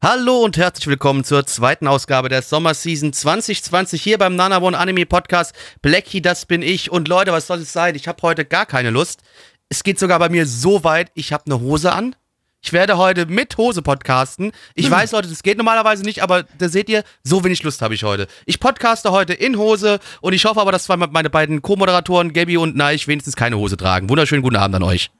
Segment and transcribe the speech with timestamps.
[0.00, 5.06] Hallo und herzlich willkommen zur zweiten Ausgabe der Sommerseason 2020 hier beim Nana One Anime
[5.06, 5.52] Podcast.
[5.82, 6.92] Blackie, das bin ich.
[6.92, 7.96] Und Leute, was soll es sein?
[7.96, 9.22] Ich habe heute gar keine Lust.
[9.68, 12.14] Es geht sogar bei mir so weit, ich habe eine Hose an.
[12.60, 14.52] Ich werde heute mit Hose podcasten.
[14.74, 14.92] Ich Hm.
[14.92, 18.04] weiß, Leute, das geht normalerweise nicht, aber da seht ihr, so wenig Lust habe ich
[18.04, 18.28] heute.
[18.46, 22.76] Ich podcaste heute in Hose und ich hoffe aber, dass meine beiden Co-Moderatoren, Gabby und
[22.76, 24.08] Neich, wenigstens keine Hose tragen.
[24.08, 25.10] Wunderschönen guten Abend an euch.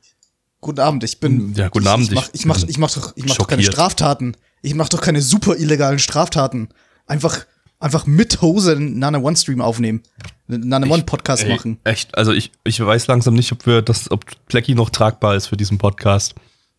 [0.60, 1.52] Guten Abend, ich bin.
[1.54, 3.46] Ja, guten ich, Abend, Ich mach, ich ich mach, ich mach doch, ich mach doch
[3.48, 3.62] keine.
[3.64, 4.36] Straftaten.
[4.62, 6.68] Ich mach doch keine super illegalen Straftaten.
[7.06, 7.46] Einfach,
[7.78, 10.02] einfach mit Hose einen Nana One Stream aufnehmen.
[10.48, 11.78] Einen Nana One Podcast Ey, machen.
[11.84, 15.46] Echt, also ich, ich weiß langsam nicht, ob wir das, ob Blackie noch tragbar ist
[15.46, 16.34] für diesen Podcast.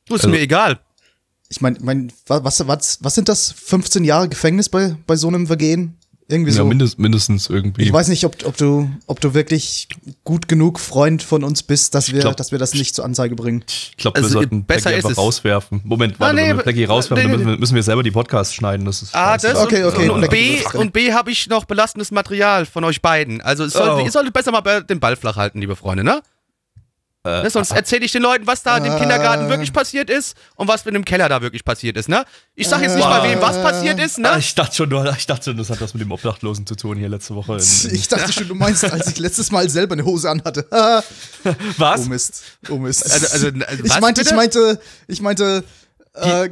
[0.07, 0.79] Du, ist Also- mir egal.
[1.51, 3.51] Ich mein, mein, wa- was, was, was sind das?
[3.51, 5.97] 15 Jahre Gefängnis bei, bei so einem Vergehen?
[6.31, 6.65] Irgendwie Ja, so.
[6.65, 7.81] mindest, mindestens irgendwie.
[7.81, 9.87] ich weiß nicht, ob, ob du, ob du wirklich
[10.23, 13.35] gut genug Freund von uns bist, dass wir, glaub- dass wir das nicht zur Anzeige
[13.35, 13.63] bringen.
[13.67, 15.81] Ich glaube, Also, wir sollten besser Blackie einfach rauswerfen.
[15.83, 18.03] Moment, warte, nee, wenn wir Blackie rauswerfen, nee, dann nee, müssen wir, müssen wir selber
[18.03, 18.85] die Podcasts schneiden.
[18.85, 21.65] Das ist Ah, das Okay, und, okay, und, und B und B habe ich noch
[21.65, 23.41] belastendes Material von euch beiden.
[23.41, 24.05] Also es sollte, Oh.
[24.05, 26.21] ihr solltet besser mal den Ball flach halten, liebe Freunde, ne?
[27.39, 28.99] Äh, ne sonst erzähle ich den Leuten, was da im Äh.
[28.99, 32.25] Kindergarten wirklich passiert ist und was in dem Keller da wirklich passiert ist, ne?
[32.55, 33.09] Ich sag jetzt nicht Äh.
[33.09, 34.35] mal wem was passiert ist, ne?
[34.39, 37.09] ich dachte schon, ich dachte schon, das hat was mit dem Obdachlosen zu tun hier
[37.09, 37.53] letzte Woche.
[37.57, 40.65] In, in, Ich dachte schon, du meinst, als ich letztes Mal selber eine Hose anhatte.
[41.77, 42.01] was?
[42.01, 42.43] Oh Mist.
[42.69, 43.03] Oh Mist.
[43.11, 45.63] Also- also, also, ich was meinte, ich meinte, ich meinte,
[46.15, 46.49] äh,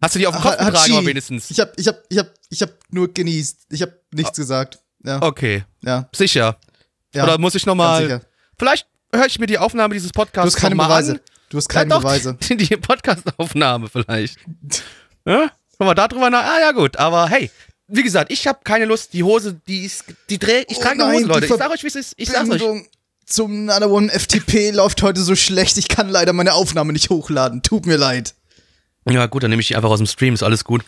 [0.00, 0.64] Hast du die auf den Kopf Hachi.
[0.72, 1.48] getragen, aber wenigstens?
[1.50, 3.66] Ich hab, ich hab, ich hab, ich hab nur genießt.
[3.70, 4.80] Ich hab nichts gesagt.
[5.04, 6.56] Ja, Okay, ja, sicher.
[7.14, 7.22] ja.
[7.24, 8.20] Oder muss ich nochmal.
[8.58, 11.12] Vielleicht höre ich mir die Aufnahme dieses Du Podcasts hast keine mal Beweise.
[11.12, 11.20] an.
[11.50, 12.36] Du hast keine ja, doch, Beweise.
[12.48, 14.38] Die, die Podcast-Aufnahme vielleicht.
[15.24, 15.52] Ja?
[15.78, 16.42] Guck mal, da drüber nach.
[16.42, 16.96] Ah, ja, gut.
[16.96, 17.48] Aber hey,
[17.86, 19.12] wie gesagt, ich habe keine Lust.
[19.12, 20.04] Die Hose, die ist.
[20.30, 21.46] Die dreh, ich Oh trage eine nein, Hose, Leute.
[21.46, 22.14] Ich sag euch, wie es ist.
[22.16, 22.62] Ich sag's euch.
[23.24, 25.78] Zum Nana One FTP läuft heute so schlecht.
[25.78, 27.62] Ich kann leider meine Aufnahme nicht hochladen.
[27.62, 28.34] Tut mir leid.
[29.08, 30.34] Ja, gut, dann nehme ich die einfach aus dem Stream.
[30.34, 30.84] Ist alles gut.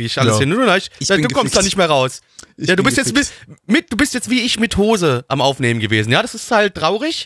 [0.00, 0.40] Krieg ich alles Ja.
[0.40, 0.50] hin.
[0.52, 0.92] Leicht.
[0.98, 1.56] Ich bin du kommst gefickt.
[1.56, 2.20] da nicht mehr raus.
[2.56, 3.48] Ich ja, du bist jetzt gefickt.
[3.48, 6.10] mit, mit, du bist jetzt wie ich mit Hose am Aufnehmen gewesen.
[6.12, 7.24] Ja, das ist halt traurig.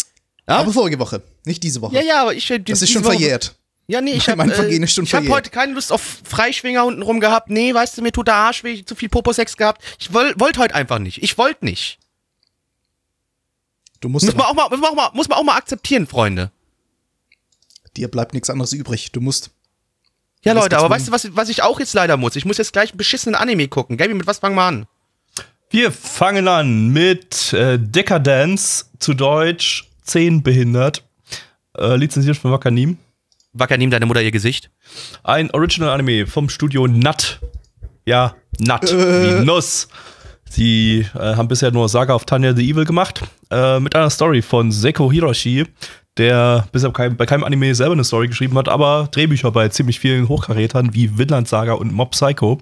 [0.49, 1.95] Ja, Aber vorige Woche, nicht diese Woche.
[1.95, 2.47] ja, ja aber ich.
[2.67, 3.55] das ist schon verjährt.
[3.87, 7.51] Ja, nee, ich habe ich hab heute keine Lust auf Freischwinger unten rum gehabt.
[7.51, 9.83] Nee, weißt du, mir tut der Arsch weh, zu viel Popo-Sex gehabt.
[9.99, 11.23] Ich wollte wollt heute einfach nicht.
[11.23, 11.99] Ich wollte nicht.
[14.01, 16.07] Du musst, Muss man, auch mal, muss, man auch mal, muss man auch mal akzeptieren,
[16.07, 16.51] Freunde.
[17.97, 19.13] dir bleibt nichts anderes übrig.
[19.13, 19.51] Du musst.
[20.45, 22.37] Ja, Leute, aber weißt du, was, was ich auch jetzt leider muss?
[22.37, 23.97] Ich muss jetzt gleich einen beschissenen Anime gucken.
[23.97, 24.87] Gaby, mit was fangen wir an?
[25.71, 31.03] Wir fangen an mit äh, Decadence, zu Deutsch 10 behindert,
[31.79, 32.99] äh, lizenziert von Wakanim.
[33.55, 34.71] Wacker, nimm deine Mutter ihr Gesicht.
[35.23, 37.41] Ein Original Anime vom Studio Nut.
[38.05, 39.41] Ja, Nut, Äh.
[39.41, 39.89] wie Nuss.
[40.51, 44.43] Sie äh, haben bisher nur Saga of Tanya the Evil gemacht, äh, mit einer Story
[44.43, 45.65] von Seko Hiroshi,
[46.17, 49.99] der bisher kein, bei keinem Anime selber eine Story geschrieben hat, aber Drehbücher bei ziemlich
[49.99, 52.61] vielen Hochkarätern wie Vinland Saga und Mob Psycho.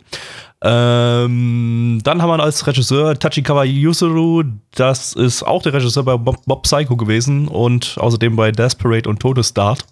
[0.63, 6.47] Ähm, dann haben wir als Regisseur Tachikawa Yusuru, das ist auch der Regisseur bei Mob,
[6.47, 9.85] Mob Psycho gewesen und außerdem bei Desperate und Todesstart.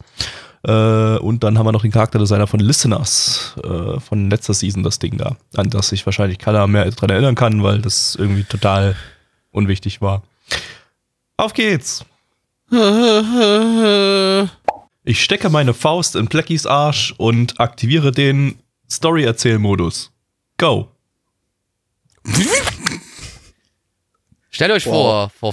[0.62, 4.98] Äh, und dann haben wir noch den Charakterdesigner von Listeners äh, von letzter Season, das
[4.98, 8.94] Ding da, an das sich wahrscheinlich keiner mehr dran erinnern kann, weil das irgendwie total
[9.50, 10.22] unwichtig war.
[11.36, 12.04] Auf geht's!
[15.02, 20.12] Ich stecke meine Faust in Blackies Arsch und aktiviere den Story-Erzähl-Modus.
[20.56, 20.88] Go!
[24.50, 25.52] Stellt euch vor, vor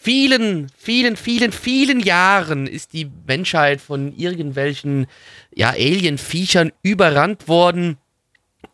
[0.00, 5.06] vielen, vielen, vielen, vielen Jahren ist die Menschheit von irgendwelchen
[5.54, 7.98] ja, Alien-Viechern überrannt worden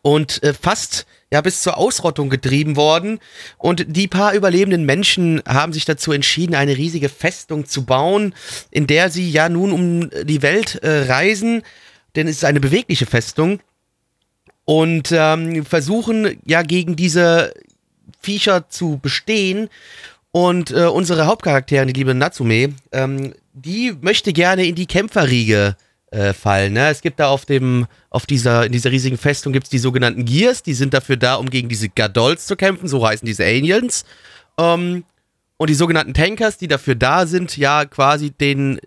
[0.01, 3.19] und äh, fast ja bis zur Ausrottung getrieben worden.
[3.57, 8.35] Und die paar überlebenden Menschen haben sich dazu entschieden, eine riesige Festung zu bauen,
[8.69, 11.63] in der sie ja nun um die Welt äh, reisen,
[12.15, 13.61] denn es ist eine bewegliche Festung
[14.65, 17.53] und ähm, versuchen ja gegen diese
[18.19, 19.69] Viecher zu bestehen.
[20.33, 25.90] Und äh, unsere Hauptcharakterin, die liebe Natsume, ähm, die möchte gerne in die Kämpferriege äh,
[26.33, 26.73] fallen.
[26.73, 26.89] Ne?
[26.89, 30.61] Es gibt da auf dem, auf dieser, in dieser riesigen Festung gibt's die sogenannten Gears,
[30.61, 34.03] die sind dafür da, um gegen diese Gadols zu kämpfen, so heißen diese Aliens.
[34.57, 35.05] Ähm,
[35.57, 38.79] und die sogenannten Tankers, die dafür da sind, ja quasi den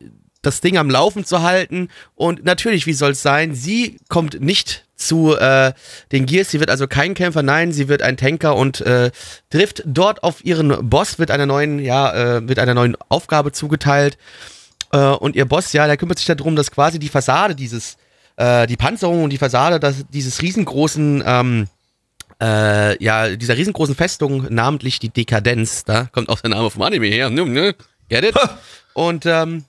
[0.42, 1.88] das Ding am Laufen zu halten.
[2.14, 3.54] Und natürlich, wie soll es sein?
[3.54, 5.72] Sie kommt nicht zu äh,
[6.12, 6.50] den Gears.
[6.50, 9.10] Sie wird also kein Kämpfer, nein, sie wird ein Tanker und äh,
[9.50, 14.18] trifft dort auf ihren Boss, wird einer neuen, ja, äh, wird einer neuen Aufgabe zugeteilt.
[14.94, 17.96] Äh, und ihr Boss, ja, der kümmert sich darum, dass quasi die Fassade dieses,
[18.36, 21.66] äh, die Panzerung und die Fassade dass dieses riesengroßen, ähm,
[22.40, 27.06] äh, ja, dieser riesengroßen Festung, namentlich die Dekadenz, da kommt auch der Name vom Anime
[27.08, 27.74] her, ne, ne,
[28.08, 28.36] get it?
[28.94, 29.64] Und ähm,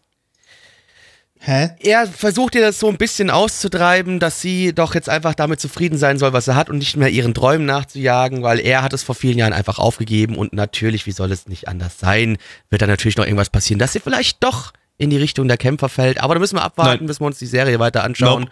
[1.39, 1.72] Hä?
[1.80, 5.98] er versucht ihr das so ein bisschen auszutreiben, dass sie doch jetzt einfach damit zufrieden
[5.98, 9.04] sein soll, was er hat und nicht mehr ihren Träumen nachzujagen, weil er hat es
[9.04, 12.38] vor vielen Jahren einfach aufgegeben und natürlich, wie soll es nicht anders sein,
[12.69, 15.89] wird da natürlich noch irgendwas passieren, dass sie vielleicht doch in die Richtung der Kämpfer
[15.89, 16.21] fällt.
[16.21, 17.07] Aber da müssen wir abwarten, Nein.
[17.07, 18.44] bis wir uns die Serie weiter anschauen.
[18.44, 18.51] Nope.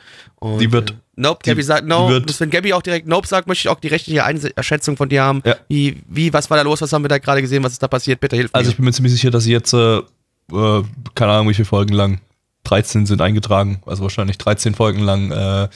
[0.56, 2.10] Und, Die wird- Äh, nope, die- Gabby sagt no.
[2.10, 5.08] wird- Bis wenn Gabby auch direkt Nope sagt, möchte ich auch die rechtliche Einschätzung von
[5.10, 5.42] dir haben.
[5.46, 5.56] Ja.
[5.70, 6.82] Wie, wie, was war da los?
[6.82, 7.64] Was haben wir da gerade gesehen?
[7.64, 8.20] Was ist da passiert?
[8.20, 8.72] Bitte hilf Also mir.
[8.72, 10.84] ich bin mir ziemlich sicher, dass sie jetzt, äh, äh,
[11.16, 12.20] keine Ahnung, wie viele Folgen lang,
[12.66, 15.68] 13 sind eingetragen, also wahrscheinlich 13 Folgen lang, äh,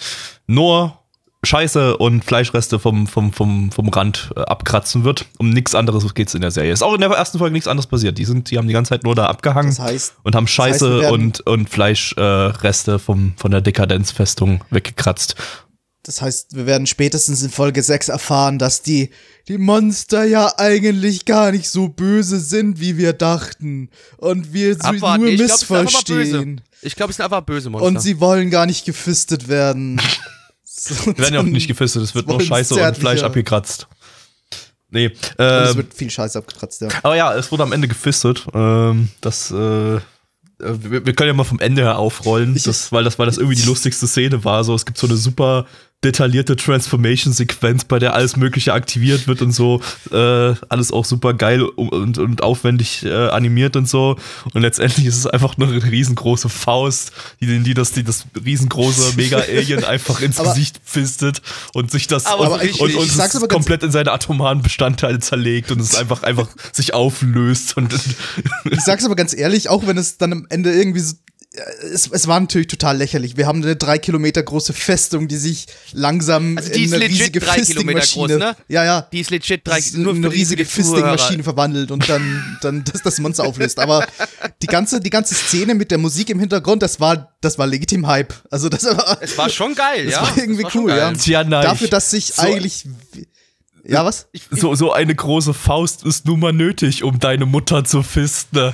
[0.48, 0.98] nur
[1.44, 5.26] Scheiße und Fleischreste vom, vom, vom, vom Rand äh, abkratzen wird.
[5.38, 6.74] Um nichts anderes geht's in der Serie.
[6.74, 8.18] Ist auch in der ersten Folge nichts anderes passiert.
[8.18, 10.54] Die, sind, die haben die ganze Zeit nur da abgehangen Das heißt, und haben heißt,
[10.54, 15.36] Scheiße wir werden- und, und Fleischreste äh, vom, von der Dekadenzfestung weggekratzt.
[16.02, 19.12] das heißt, wir werden spätestens in Folge 6 erfahren, dass die,
[19.48, 23.92] die Monster ja eigentlich gar nicht so böse sind, wie wir dachten.
[24.18, 25.24] Und wir sie Abwarten.
[25.24, 26.62] nur Ich glaub, es missverstehen.
[26.82, 27.88] Ich glaube, es sind einfach böse Monster.
[27.88, 30.02] Und sie wollen gar nicht gefistet werden.
[31.06, 32.98] Die werden ja auch nicht gefistet, es wird nur Scheiße und.
[32.98, 33.88] Fleisch abgekratzt.
[34.90, 36.88] Nee, Und es ähm, wird viel Scheiße abgekratzt, ja.
[37.04, 38.48] Aber ja, es wurde am Ende gefistet.
[38.54, 40.00] Ähm, das, äh,
[40.60, 43.58] wir, wir können ja mal vom Ende her aufrollen, das, weil, das, weil das irgendwie
[43.58, 44.64] die lustigste Szene war.
[44.64, 45.66] So, es gibt so eine super
[46.04, 49.82] detaillierte Transformation-Sequenz, bei der alles Mögliche aktiviert wird und so.
[50.12, 54.16] Äh, alles auch super geil und, und aufwendig äh, animiert und so.
[54.54, 57.12] Und letztendlich ist es einfach nur eine riesengroße Faust,
[57.42, 61.42] die, die, das, die das riesengroße Mega-Alien einfach ins Aber- Gesicht fistet
[61.74, 62.80] und sich das Aber und, richtig.
[62.82, 66.94] und, und Ich ganz- komplett in seine atomaren Bestandteile zerlegt und es einfach, einfach sich
[66.94, 67.92] auflöst und
[68.72, 71.16] Ich sag's aber ganz ehrlich, auch wenn es dann am Ende irgendwie so.
[71.58, 73.36] Äh, Es, es war natürlich total lächerlich.
[73.38, 77.40] Wir haben eine drei Kilometer große Festung, die sich langsam Also die in eine riesige
[77.40, 78.38] drei Kilometer groß, Fisting-Maschine.
[78.38, 78.56] ne?
[78.68, 79.02] Ja, ja.
[79.12, 80.66] Die ist legit drei, ist nur eine riesige.
[80.66, 83.80] Fisting-Maschine verwandelt und dann, dann das, das Monster auflöst.
[83.80, 84.06] Aber
[84.62, 88.08] die ganze, die ganze Szene mit der Musik im Hintergrund, das war, das war legitim
[88.08, 88.34] Hype.
[88.52, 90.22] Also das war, Es war schon geil, das ja.
[90.22, 91.12] war irgendwie schon cool, ja.
[91.14, 91.64] Tja, nein.
[91.64, 92.86] Dafür, dass sich So- eigentlich.
[93.90, 94.28] Ja, was?
[94.52, 98.74] so, so eine große Faust ist nun mal nötig, um deine Mutter zu fisten.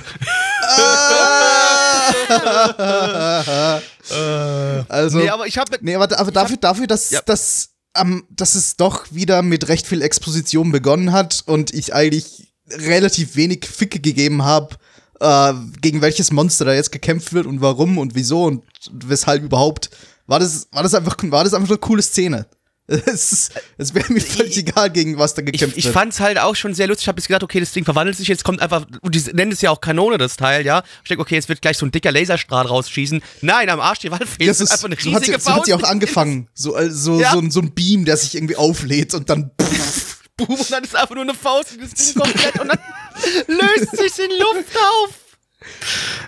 [4.88, 5.18] Also.
[5.18, 7.20] Nee, aber ich habe Nee, aber, aber dafür, dafür, dass, Ja.
[7.22, 12.52] dass, ähm, dass es doch wieder mit recht viel Exposition begonnen hat und ich eigentlich
[12.70, 14.76] relativ wenig Ficke gegeben habe,
[15.20, 19.90] äh, gegen welches Monster da jetzt gekämpft wird und warum und wieso und weshalb überhaupt,
[20.26, 22.46] war das, war das einfach, war das einfach eine coole Szene.
[23.06, 25.94] Es, ist- es wäre mir völlig egal, gegen was da ich, gekämpft ich wird.
[25.94, 27.04] fand's halt auch schon sehr lustig.
[27.04, 29.52] Ich habe jetzt gedacht, okay, das Ding verwandelt sich jetzt, kommt einfach, und die nennen
[29.52, 30.82] es ja auch Kanone, das Teil, ja.
[31.02, 33.22] Ich denke, okay, jetzt wird gleich so ein dicker Laserstrahl rausschießen.
[33.40, 35.64] Nein, am Arsch die Waldfee Ja, ist einfach eine so, hat sie, riesige so hat
[35.64, 36.48] sie auch angefangen.
[36.52, 37.32] So, äh, so, Ja.
[37.32, 39.50] so, ein- so ein Beam, der sich irgendwie auflädt und dann.
[40.36, 42.78] Boom, und dann ist einfach nur eine Faust und das Ding komplett und dann
[43.46, 45.10] löst sich in Luft auf.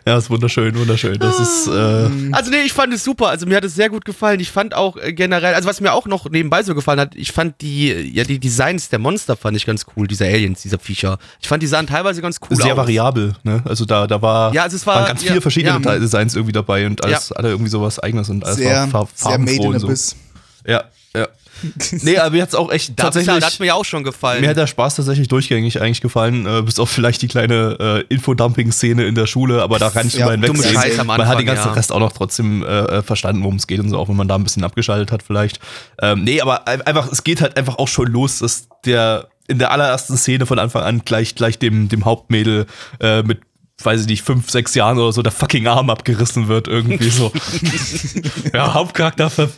[0.06, 1.18] Ja, ist wunderschön, wunderschön.
[1.18, 2.06] Das ist, Ah.
[2.06, 3.28] äh, Also nee, ich fand es super.
[3.28, 4.38] Also mir hat es sehr gut gefallen.
[4.40, 7.32] Ich fand auch äh, generell, also was mir auch noch nebenbei so gefallen hat, ich
[7.32, 11.18] fand die, ja, die Designs der Monster fand ich ganz cool, diese Aliens, dieser Viecher.
[11.40, 12.78] Ich fand die sahen teilweise ganz cool sehr aus.
[12.78, 13.62] variabel, ne?
[13.64, 15.98] Also da, da war, Ja, also es war- waren ganz viele ja, verschiedene ja.
[15.98, 19.38] Designs irgendwie dabei und alles, alle irgendwie sowas eigenes und alles Sehr, war far- sehr
[19.38, 19.86] made farbenfroh in und so.
[19.88, 20.16] Abyss.
[20.66, 20.84] Ja,
[21.16, 21.28] ja.
[22.02, 23.34] Nee, aber mir hat's auch echt tatsächlich.
[23.40, 24.42] das hat mir auch schon gefallen.
[24.42, 28.14] Mir hat der Spaß tatsächlich durchgängig eigentlich gefallen, äh, bis auf vielleicht die kleine äh,
[28.14, 30.74] Infodumping-Szene in der Schule, aber da kann ich Ja, hinwegsehen.
[30.74, 31.72] Scheiße am Man hat Anfang, den ganzen ja.
[31.72, 34.34] Rest auch noch trotzdem äh, verstanden, worum es geht und so, auch wenn man da
[34.34, 35.58] ein bisschen abgeschaltet hat vielleicht.
[36.02, 39.58] Ähm, nee, aber ein- einfach, es geht halt einfach auch schon los, dass der in
[39.58, 42.66] der allerersten Szene von Anfang an gleich, gleich dem, dem Hauptmädel
[43.00, 43.40] äh, mit
[43.84, 47.30] weiß ich nicht, fünf, sechs Jahren oder so der fucking Arm abgerissen wird, irgendwie so.
[48.54, 49.50] ja, Hauptcharakter ver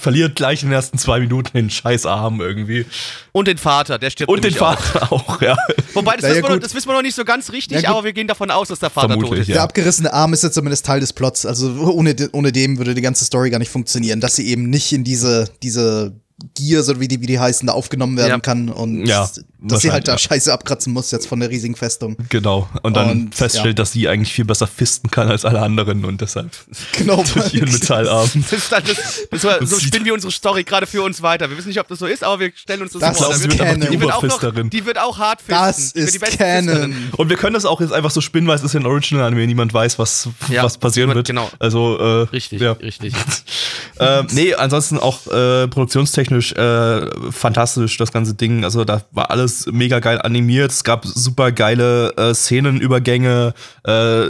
[0.00, 2.84] verliert gleich in den ersten zwei Minuten den scheiß Arm irgendwie.
[3.32, 4.78] und den Vater, der stirbt Und den nämlich auch.
[4.78, 5.56] Vater auch, ja.
[5.94, 6.64] Wobei, das, ja, wissen wir noch, gut.
[6.64, 8.78] das wissen wir noch nicht so ganz richtig, Ja, aber wir gehen davon aus, dass
[8.78, 9.48] der Vater Vermutlich, tot ist.
[9.48, 9.54] Ja.
[9.54, 11.46] Der abgerissene Arm ist ja zumindest Teil des Plots.
[11.46, 14.92] Also ohne, ohne dem würde die ganze Story gar nicht funktionieren, dass sie eben nicht
[14.92, 16.12] in diese, diese
[16.54, 18.38] Gears oder wie die, wie die heißen, da aufgenommen werden Ja.
[18.40, 18.68] kann.
[18.68, 19.28] Und Ja.
[19.64, 22.16] Dass sie halt da Wahrscheinlich, Scheiße abkratzen muss jetzt von der riesigen Festung.
[22.28, 22.68] Genau.
[22.82, 23.72] Und dann Und, feststellt, ja.
[23.82, 26.50] dass sie eigentlich viel besser fisten kann als alle anderen und deshalb
[26.98, 27.22] Genau.
[27.34, 28.28] durch ihren Metallarm.
[28.34, 31.48] Das ist dann das, das war, so spinnen wir unsere Story gerade für uns weiter.
[31.50, 33.32] Wir wissen nicht, ob das so ist, aber wir stellen uns das, Das vor.
[33.32, 33.90] ist Da wird- Canon.
[33.90, 34.40] die, wird auch noch,
[34.70, 36.00] die wird auch hart fisten.
[36.00, 36.94] Das ist Canon.
[37.16, 39.46] Und wir können das auch jetzt einfach so spinnen, weil es ist ja ein Original-Anime,
[39.46, 41.26] niemand weiß, was, Ja, was passieren wird.
[41.26, 41.50] genau.
[41.58, 42.72] Also, äh, Richtig, Ja.
[42.72, 43.14] richtig.
[44.00, 48.64] ähm, nee, ansonsten auch äh, produktionstechnisch äh, fantastisch, das ganze Ding.
[48.64, 50.70] Also da war alles mega geil animiert.
[50.72, 53.54] Es gab super geile äh, Szenenübergänge,
[53.84, 54.24] äh,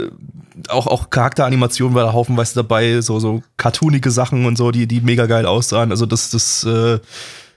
[0.69, 5.01] auch, auch Charakteranimationen war da haufenweise dabei, so, so cartoonige Sachen und so, die, die
[5.01, 5.91] mega geil aussahen.
[5.91, 6.99] Also das, das, äh,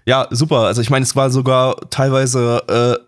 [0.07, 0.61] ja, super.
[0.61, 3.07] Also ich meine, es war sogar teilweise äh,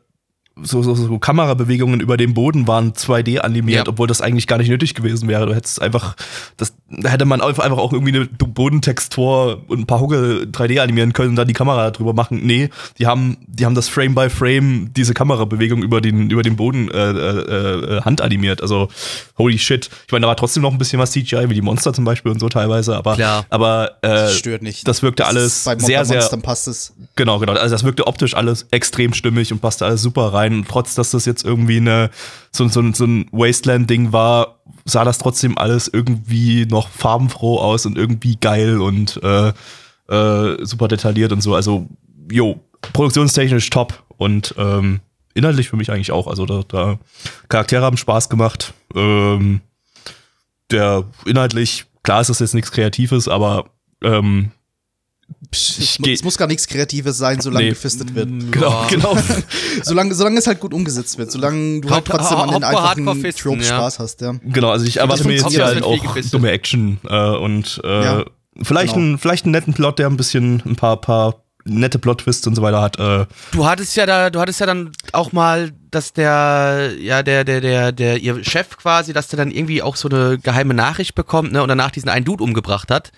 [0.62, 3.92] so, so, so Kamerabewegungen über dem Boden waren 2D animiert, Ja.
[3.92, 5.46] obwohl das eigentlich gar nicht nötig gewesen wäre.
[5.46, 6.16] Du hättest einfach,
[6.56, 11.12] das, da hätte man einfach auch irgendwie eine Bodentextur und ein paar Hucke 3D animieren
[11.12, 12.40] können und dann die Kamera drüber machen.
[12.44, 16.56] Nee, die haben, die haben das Frame by Frame, diese Kamerabewegung über den, über den
[16.56, 18.62] Boden äh, äh, äh, handanimiert.
[18.62, 18.88] Also,
[19.36, 19.90] holy shit.
[20.06, 22.32] Ich meine, da war trotzdem noch ein bisschen was CGI, wie die Monster zum Beispiel
[22.32, 23.44] und so teilweise, aber, Klar.
[23.50, 24.88] aber äh, Das stört nicht.
[24.88, 26.94] das wirkte Das alles bei sehr, sehr Monstern passt es.
[27.16, 27.52] Genau, genau.
[27.52, 30.54] Also das wirkte optisch alles extrem stimmig und passte alles super rein.
[30.54, 32.10] Und trotz, dass das jetzt irgendwie eine,
[32.58, 37.96] so, so, so ein Wasteland-Ding war, sah das trotzdem alles irgendwie noch farbenfroh aus und
[37.96, 39.52] irgendwie geil und äh,
[40.08, 41.54] äh, super detailliert und so.
[41.54, 41.88] Also,
[42.30, 42.60] jo,
[42.92, 45.00] produktionstechnisch top und ähm,
[45.34, 46.26] inhaltlich für mich eigentlich auch.
[46.26, 46.98] Also da, da
[47.48, 48.74] Charaktere haben Spaß gemacht.
[48.94, 49.60] Ähm,
[50.70, 53.70] der inhaltlich, klar ist das jetzt nichts Kreatives, aber
[54.02, 54.50] ähm,
[55.50, 57.70] Psch, Ich es, mu- geh- es muss gar nichts Kreatives sein, solange Nee.
[57.70, 58.28] gefistet wird.
[58.50, 59.16] genau, genau.
[59.82, 61.30] Solange, solange es halt gut umgesetzt wird.
[61.32, 63.76] Solange du halt trotzdem an den einfachen Tropes ja.
[63.76, 64.34] Spaß hast, ja.
[64.42, 66.34] Genau, also ich erwarte mir jetzt hier halt auch gefistet.
[66.34, 68.24] dumme Action äh, und äh, Ja,
[68.62, 69.06] vielleicht, genau.
[69.06, 72.62] einen, vielleicht einen netten Plot, der ein bisschen ein paar, paar nette Plot-Twists und so
[72.62, 72.98] weiter hat.
[72.98, 77.44] Äh, Du hattest ja da, du hattest ja dann auch mal, dass der, ja, der,
[77.44, 81.14] der, der, der, ihr Chef quasi, dass der dann irgendwie auch so eine geheime Nachricht
[81.14, 83.12] bekommt, ne, und danach diesen einen Dude umgebracht hat.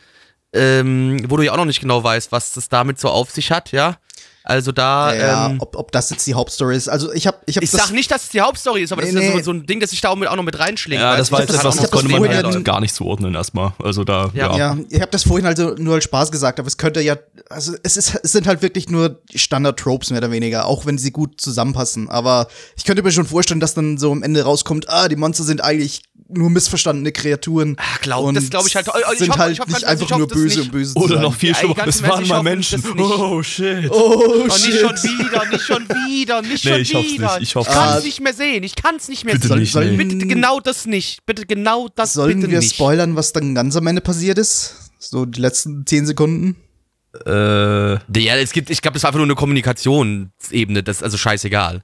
[0.52, 3.52] Ähm, wo du ja auch noch nicht genau weißt, was das damit so auf sich
[3.52, 3.96] hat, ja.
[4.42, 6.88] Also da, ja, ähm, ob, ob das jetzt die Hauptstory ist.
[6.88, 9.02] Also ich habe ich hab ich das sag nicht, dass es die Hauptstory ist, aber
[9.02, 9.42] das Nee, ist ja nee.
[9.42, 11.00] so, ein Ding, das sich da auch, mit, auch noch mit reinschlägt.
[11.02, 13.72] ja, das war jetzt das- etwas, das das konnte man halt gar nicht zuordnen erstmal.
[13.82, 14.56] Also da, Ja.
[14.56, 14.56] ja.
[14.74, 17.16] Ja, ich habe das vorhin also nur als Spaß gesagt, aber es könnte ja,
[17.50, 21.10] also es, ist, es sind halt wirklich nur Standard-Tropes mehr oder weniger, auch wenn sie
[21.10, 22.08] gut zusammenpassen.
[22.08, 25.44] Aber ich könnte mir schon vorstellen, dass dann so am Ende rauskommt, ah, die Monster
[25.44, 27.76] sind eigentlich nur missverstandene Kreaturen.
[27.80, 29.90] Ach, glaub- und das glaub ich halt- ich sind hoffe- halt ich hoffe nicht ganz
[29.90, 30.66] ehrlich, einfach nur das böse nicht.
[30.68, 31.22] und böse zu Oder sein.
[31.24, 32.82] noch viel schlimmer, es waren mal Menschen.
[32.82, 32.92] das.
[33.08, 33.90] Oh shit.
[33.90, 34.80] Oh, Oh, nicht shit.
[34.80, 37.38] schon wieder, nicht schon wieder, nicht Nee, schon ich wieder.
[37.38, 38.04] nicht, ich hoff's kann's nicht.
[38.04, 39.58] nicht mehr sehen, ich kann's nicht mehr Bitte sehen.
[39.58, 39.96] nicht, nee.
[39.96, 41.24] Bitte genau das nicht.
[41.26, 42.74] Bitte genau das Sollen bitte wir nicht.
[42.74, 44.92] spoilern, was dann ganz am Ende passiert ist?
[44.98, 46.56] So die letzten zehn Sekunden?
[47.26, 47.30] Äh,
[47.94, 51.82] Ja, es gibt, ich glaube, das war einfach nur eine Kommunikationsebene, das ist also scheißegal.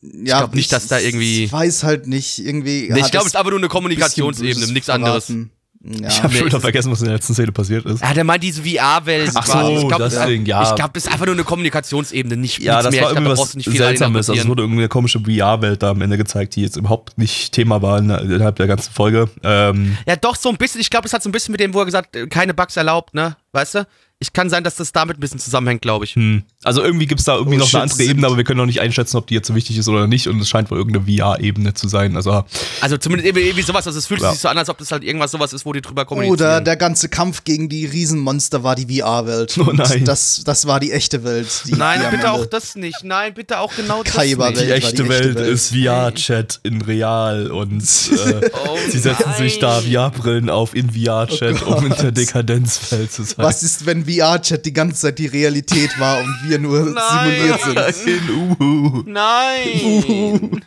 [0.00, 2.88] Ja, glaub nicht, dass da irgendwie- Ich weiß halt nicht, irgendwie.
[2.92, 5.26] Nee, ich glaube, es es ist einfach nur eine Kommunikationsebene, nichts anderes.
[5.26, 5.50] verraten.
[5.90, 6.08] Ja.
[6.08, 8.02] ich habe schon wieder es- vergessen, was in der letzten Szene passiert ist.
[8.02, 9.30] Ja, der meint diese VR-Welt.
[9.34, 9.74] Ach quasi.
[9.76, 10.62] so, ich glaube, das das, Ding, ja.
[10.68, 13.02] ich glaub, das ist einfach nur eine Kommunikationsebene, nicht Ja, das mehr.
[13.04, 14.28] war ich glaub, irgendwie was nicht viel Seltsames.
[14.30, 17.52] Also es wurde irgendwie eine komische VR-Welt da am Ende gezeigt, die jetzt überhaupt nicht
[17.52, 19.28] Thema war in- innerhalb der ganzen Folge.
[19.42, 20.80] Ähm, Ja, doch, so ein bisschen.
[20.80, 22.76] Ich glaube, es hat so ein bisschen mit dem, wo er gesagt hat, keine Bugs
[22.76, 23.36] erlaubt, ne?
[23.52, 23.86] Weißt du?
[24.20, 26.16] Ich kann sein, dass das damit ein bisschen zusammenhängt, glaube ich.
[26.16, 26.42] hm.
[26.64, 28.80] Also irgendwie gibt's da irgendwie Oh, noch eine andere Ebene, aber wir können noch nicht
[28.80, 30.26] einschätzen, ob die jetzt so wichtig ist oder nicht.
[30.26, 32.16] Und es scheint wohl irgendeine VR-Ebene zu sein.
[32.16, 32.44] Also
[32.80, 33.86] Also zumindest irgendwie, irgendwie sowas.
[33.86, 34.32] Also es fühlt Ja.
[34.32, 36.34] sich so an, als ob das halt irgendwas sowas ist, wo die drüber kommunizieren.
[36.40, 39.56] Oder der ganze Kampf gegen die Riesenmonster war die VR-Welt.
[39.60, 40.04] Oh nein.
[40.04, 41.46] Das, das war die echte Welt.
[41.66, 43.04] Die, Nein, die bitte auch das nicht.
[43.04, 44.62] Nein, bitte auch genau das Kaiba nicht.
[44.62, 45.48] die echte, die echte Welt, Welt.
[45.48, 49.92] ist VR-Chat in real und äh, Oh sie setzen sich da nein.
[49.92, 52.16] VR-Brillen auf in VR-Chat, Oh um in der Gott.
[52.16, 53.36] Dekadenzwelt zu sein.
[53.38, 57.30] Was ist, wenn VR-Chat die ganze Zeit die Realität war und wir nur Nein.
[57.60, 57.78] simuliert sind?
[58.28, 59.02] in Uhu.
[59.06, 60.62] Nein!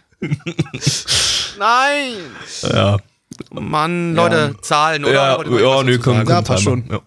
[1.57, 2.13] Nein!
[2.71, 2.97] Ja,
[3.51, 5.13] Mann, Leute, Zahlen, oder?
[5.13, 6.27] ja, mal ja nee, komm?
[6.27, 6.83] Ja, passt schon.
[6.89, 6.99] Ja.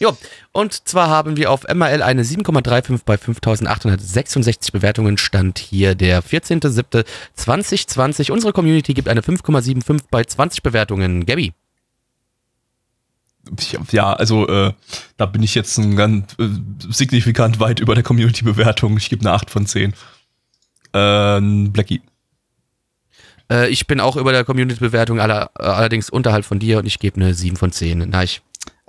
[0.00, 0.16] Jo,
[0.52, 5.18] und zwar haben wir auf MRL eine 7,35 bei 5866 Bewertungen.
[5.18, 8.30] Stand hier der 14.07.2020.
[8.30, 11.26] Unsere Community gibt eine 5,75 bei 20 Bewertungen.
[11.26, 11.52] Gabby.
[13.58, 14.72] Ich, ja, also äh,
[15.16, 16.48] da bin ich jetzt ein ganz äh,
[16.90, 18.96] signifikant weit über der Community-Bewertung.
[18.96, 19.94] Ich gebe eine 8 von 10.
[20.94, 22.02] Ähm, Blackie.
[23.50, 26.98] Äh, ich bin auch über der Community-Bewertung, aller, äh, allerdings unterhalb von dir und ich
[26.98, 27.98] gebe eine 7 von 10.
[27.98, 28.28] Nein.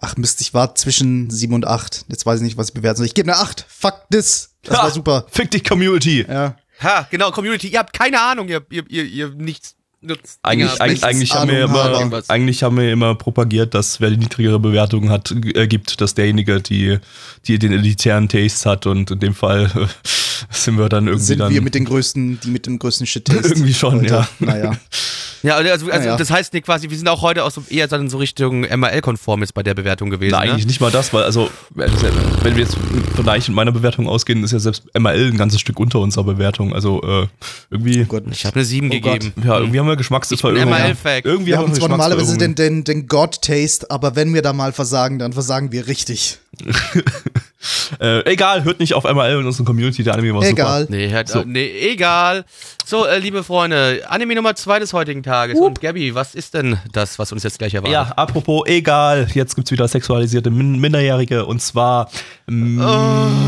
[0.02, 2.06] Ach Mist, ich war zwischen 7 und 8.
[2.08, 3.06] Jetzt weiß ich nicht, was ich bewerten soll.
[3.06, 3.66] Ich gebe eine 8.
[3.68, 4.56] Fuck this.
[4.64, 5.26] Das Ha, war super.
[5.30, 6.26] Fick dich, Community.
[6.28, 6.56] Ja.
[6.82, 7.68] Ha, genau, Community.
[7.68, 9.76] Ihr habt keine Ahnung, ihr, ihr, ihr, ihr nichts.
[10.02, 14.58] Eigentlich, eigentlich, eigentlich, haben wir immer, eigentlich haben wir immer propagiert, dass wer die niedrigere
[14.58, 17.00] Bewertung hat, äh, gibt, dass derjenige die,
[17.46, 19.70] die den elitären Taste hat und in dem Fall
[20.50, 21.54] sind wir dann irgendwie Sind dann.
[21.54, 23.48] wir mit den größten, die mit dem größten Shit-Taste.
[23.50, 24.08] Irgendwie schon, heute.
[24.14, 24.28] ja.
[24.40, 24.72] Naja.
[25.42, 26.18] Ja, also, also Naja.
[26.18, 29.40] das heißt nee, quasi, wir sind auch heute auch so eher dann so Richtung MRL-konform
[29.40, 30.32] jetzt bei der Bewertung gewesen.
[30.32, 30.52] Na, ne?
[30.52, 32.76] eigentlich nicht mal das, weil, also, wenn wir jetzt
[33.16, 36.26] von Deich und meiner Bewertung ausgehen, ist ja selbst MRL ein ganzes Stück unter unserer
[36.26, 36.74] Bewertung.
[36.74, 37.28] Also, äh,
[37.70, 38.24] irgendwie, Gott.
[38.32, 39.14] Ich habe eine 7 Oh Gott.
[39.22, 39.34] gegeben.
[39.48, 40.70] ja, irgendwie haben wir Geschmacksverirrung.
[40.70, 41.26] MRL-Fact.
[41.26, 44.52] Irgendwie Wir haben haben wir zwar normalerweise den, den, den God-Taste, aber wenn wir da
[44.52, 46.38] mal versagen, dann versagen wir richtig.
[48.00, 50.88] Äh, egal, hört nicht auf MRL in unserer Community, der Anime war Egal.
[50.90, 51.44] Nee, hat, So.
[51.46, 52.46] nee, egal.
[52.86, 55.60] So, äh, liebe Freunde, Anime Nummer 2 des heutigen Tages.
[55.60, 57.88] Und Gabby, was ist denn das, was uns jetzt gleich super.
[57.90, 58.10] erwartet?
[58.12, 62.10] Ja, apropos, egal, jetzt gibt's wieder sexualisierte Min Minderjährige und zwar
[62.48, 62.80] mm,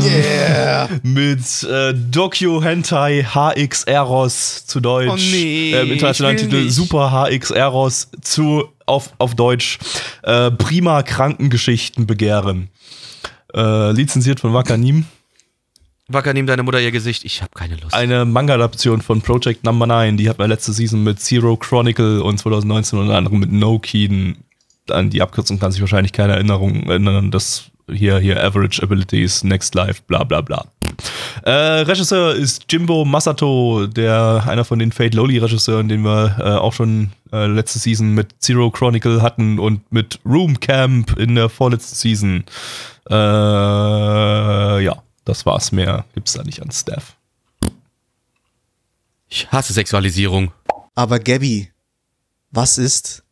[0.02, 0.88] Yeah.
[1.02, 5.10] mit äh, Dokyo Hentai HX Eros zu Deutsch.
[5.10, 6.74] Oh nee, äh, Im internationalen ich will Titel nicht.
[6.74, 9.78] Super HX Eros zu auf, auf Deutsch.
[10.22, 12.68] Äh, prima Krankengeschichten begehren.
[13.54, 15.06] Äh, lizenziert von Wakanim.
[16.08, 17.24] Wacker, nimm deine Mutter ihr Gesicht.
[17.24, 17.94] Ich habe keine Lust.
[17.94, 20.16] Eine Manga-Adaption von Project Number 9.
[20.16, 24.38] Die hat wir letzte Season mit Zero Chronicle und 2019 unter anderem mit No Keen.
[24.90, 27.30] An die Abkürzung kann sich wahrscheinlich keine Erinnerung erinnern.
[27.30, 30.66] Das hier, hier Average Abilities, Next Life, bla bla bla.
[31.42, 36.42] Äh, Regisseur ist Jimbo Masato, der einer von den Fate Lowly Regisseuren, den wir äh,
[36.42, 41.48] auch schon äh, letzte Season mit Zero Chronicle hatten und mit Room Camp in der
[41.48, 42.44] vorletzten Season.
[43.10, 43.14] Äh,
[44.84, 45.72] ja, das war's.
[45.72, 47.16] Mehr gibt's da nicht an Staff.
[49.28, 50.52] Ich hasse Sexualisierung.
[50.94, 51.70] Aber Gabby,
[52.50, 53.24] was ist,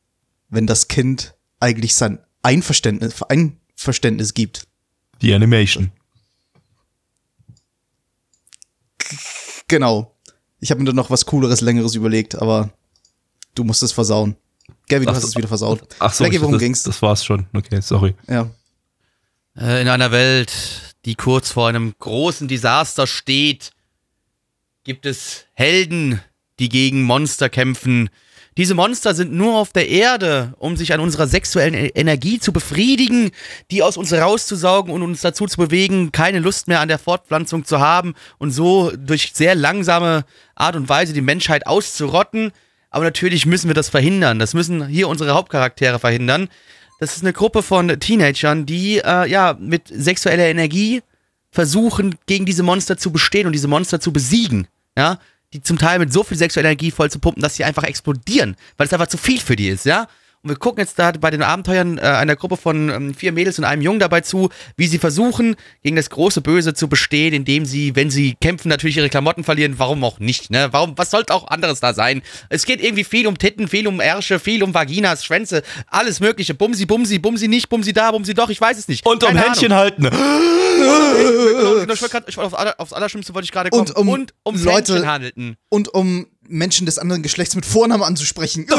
[0.49, 4.67] wenn das Kind eigentlich sein Einverständnis, Einverständnis gibt?
[5.21, 5.93] Die Animation.
[9.71, 10.17] Genau.
[10.59, 12.71] Ich habe mir da noch was Cooleres, Längeres überlegt, aber
[13.55, 14.37] du musst es versauen.
[14.89, 15.83] Gabby, du Ach hast es wieder versaut.
[16.01, 16.83] Ach so, Blackie, worum das, ging's?
[16.83, 17.47] das war's schon.
[17.53, 18.15] Okay, sorry.
[18.29, 18.51] Ja.
[19.57, 20.53] Äh, in einer Welt,
[21.05, 23.71] die kurz vor einem großen Desaster steht,
[24.83, 26.21] gibt es Helden,
[26.59, 28.11] die gegen Monster kämpfen.
[28.57, 32.53] Diese Monster sind nur auf der Erde, um sich an unserer sexuellen E- Energie zu
[32.53, 33.31] befriedigen,
[33.71, 37.65] die aus uns rauszusaugen und uns dazu zu bewegen, keine Lust mehr an der Fortpflanzung
[37.65, 40.25] zu haben und so durch sehr langsame
[40.57, 42.51] Art und Weise die Menschheit auszurotten.
[42.91, 44.41] Aber natürlich müssen wir das verhindern.
[44.41, 46.49] Das müssen hier unsere Hauptcharaktere verhindern.
[46.99, 51.03] Das ist eine Gruppe von Teenagern, die äh, ja mit sexueller Energie
[51.53, 54.67] versuchen, gegen diese Monster zu bestehen und diese Monster zu besiegen.
[54.99, 55.19] Ja,
[55.53, 58.57] die zum Teil mit so viel sexueller Energie voll zu pumpen, dass sie einfach explodieren,
[58.77, 60.09] weil es einfach zu viel für die ist, ja.
[60.43, 63.59] Und wir gucken jetzt da bei den Abenteuern äh, einer Gruppe von ähm, vier Mädels
[63.59, 67.67] und einem Jungen dabei zu, wie sie versuchen, gegen das große Böse zu bestehen, indem
[67.67, 69.75] sie, wenn sie kämpfen, natürlich ihre Klamotten verlieren.
[69.79, 70.69] Warum auch nicht, ne?
[70.71, 72.23] Warum, was sollte auch anderes da sein?
[72.49, 76.55] Es geht irgendwie viel um Titten, viel um Ärsche, viel um Vaginas, Schwänze, alles mögliche.
[76.55, 79.05] Bumsi, Bumsi, Bumsi nicht, Bumsi da, Bumsi doch, ich weiß es nicht.
[79.05, 80.05] Und um Händchen halten.
[80.05, 83.83] Genau, ich wollte grad, ich auf, aufs Allerschlimmste wollte ich gerade kommen.
[83.89, 85.57] Und um und ums Leute- Händchen handelten.
[85.69, 88.67] Und um Menschen des anderen Geschlechts mit Vornamen anzusprechen.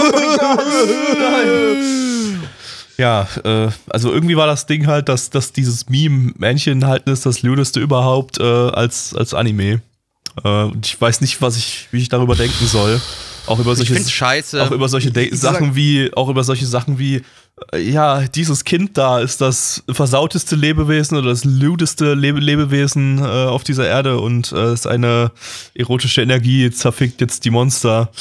[2.98, 7.26] Ja, äh, also irgendwie war das Ding halt, dass, dass dieses Meme Männchen halten ist
[7.26, 9.82] das Lüdeste überhaupt äh, als, als Anime.
[10.44, 13.02] Äh, und ich weiß nicht, was ich, wie ich darüber denken soll.
[13.48, 14.62] Auch über Ich solche, find's scheiße.
[14.64, 17.24] auch über solche De Ich Sachen wie, auch über solche Sachen wie,
[17.78, 23.64] ja, dieses Kind da ist das versauteste Lebewesen oder das lüdeste Lebe Lebewesen äh, auf
[23.64, 25.32] dieser Erde und äh, seine
[25.74, 28.12] erotische Energie zerfickt jetzt die Monster.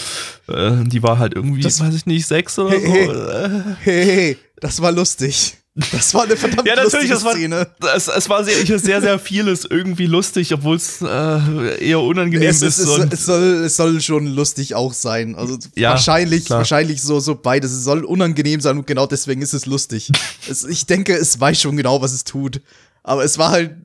[0.48, 2.92] Äh, die war halt irgendwie, Das- weiß ich nicht, sechs oder Hey, so.
[2.92, 3.06] hey.
[3.08, 3.50] Äh,
[3.82, 5.56] hey, hey, das war lustig.
[5.74, 7.68] Das war eine verdammt Ja, natürlich, lustige das war, Szene.
[7.94, 12.60] es, es war sehr, sehr, sehr vieles irgendwie lustig, obwohl es äh, eher unangenehm Es,
[12.60, 12.78] ist.
[12.78, 15.36] es, es, soll, es soll schon lustig auch sein.
[15.36, 16.58] Also Ja, wahrscheinlich, klar.
[16.58, 17.70] wahrscheinlich so, so beides.
[17.70, 20.10] Es soll unangenehm sein und genau deswegen ist es lustig.
[20.48, 22.60] es, ich denke, es weiß schon genau, was es tut.
[23.04, 23.76] Aber es war halt,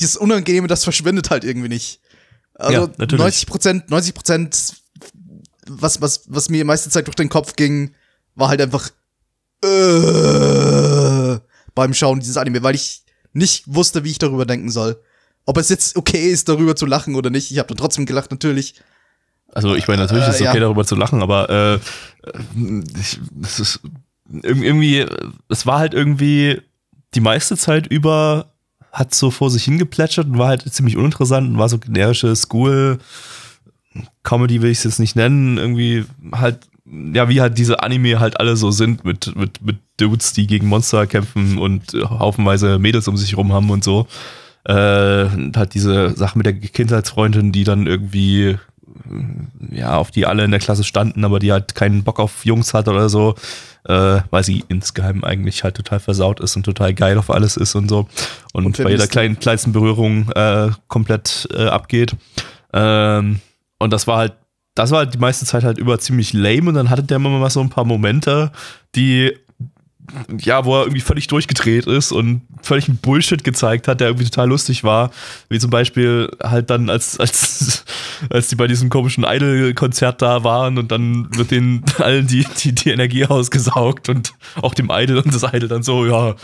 [0.00, 2.00] das Unangenehme, das verschwindet halt irgendwie nicht.
[2.54, 3.20] Also Ja, natürlich.
[3.22, 4.74] 90 Prozent, 90 Prozent,
[5.68, 7.94] was, was, was mir die meiste Zeit durch den Kopf ging,
[8.34, 8.90] war halt einfach
[9.64, 9.68] äh,
[11.74, 15.00] beim Schauen dieses Anime, weil ich nicht wusste, wie ich darüber denken soll.
[15.46, 17.50] Ob es jetzt okay ist, darüber zu lachen oder nicht.
[17.50, 18.74] Ich habe dann trotzdem gelacht, natürlich.
[19.52, 20.60] also ich meine, natürlich Äh, ist es okay, ja.
[20.60, 21.78] darüber zu lachen, aber äh,
[23.00, 23.80] ich, es ist
[24.32, 25.06] irg- irgendwie,
[25.48, 26.60] es war halt irgendwie
[27.14, 28.52] die meiste Zeit über
[28.92, 32.98] hat so vor sich hingeplätschert und war halt ziemlich uninteressant und war so generische School
[34.22, 36.60] Comedy will ich es jetzt nicht nennen, irgendwie halt
[37.12, 40.66] ja, wie halt diese Anime halt alle so sind mit, mit, mit Dudes, die gegen
[40.66, 44.06] Monster kämpfen und äh, haufenweise Mädels um sich rum haben und so.
[44.64, 48.56] Äh, und halt diese Sache mit der Kindheitsfreundin, die dann irgendwie
[49.70, 52.74] ja, auf die alle in der Klasse standen, aber die halt keinen Bock auf Jungs
[52.74, 53.34] hat oder so,
[53.84, 57.74] äh, weil sie insgeheim eigentlich halt total versaut ist und total geil auf alles ist
[57.74, 58.08] und so.
[58.52, 62.14] Und, Und bei jeder kleinen, kleinsten Berührung äh, komplett äh, abgeht.
[62.72, 63.40] Ähm,
[63.78, 64.34] und das war halt,
[64.74, 67.50] das war die meiste Zeit halt über ziemlich lame und dann hatte der immer mal
[67.50, 68.52] so ein paar Momente,
[68.94, 69.32] die
[70.40, 74.24] ja, wo er irgendwie völlig durchgedreht ist und völlig einen Bullshit gezeigt hat, der irgendwie
[74.24, 75.10] total lustig war.
[75.48, 77.84] Wie zum Beispiel halt dann, als, als,
[78.30, 82.74] als die bei diesem komischen Idol-Konzert da waren und dann wird denen allen die, die,
[82.74, 86.34] die Energie ausgesaugt und auch dem Idol und das Idol dann so, ja,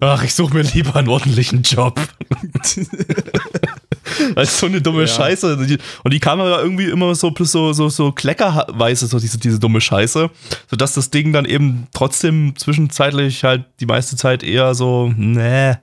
[0.00, 2.00] ach, ich suche mir lieber einen ordentlichen Job.
[4.34, 5.06] Das ist so eine dumme Ja.
[5.06, 5.66] Scheiße.
[5.66, 9.38] Die- Und die kam aber irgendwie immer so plus so, so, so kleckerweise, so diese,
[9.38, 10.30] diese dumme Scheiße,
[10.70, 15.76] sodass das Ding dann eben trotzdem zwischenzeitlich halt die meiste Zeit eher so, nee, äh,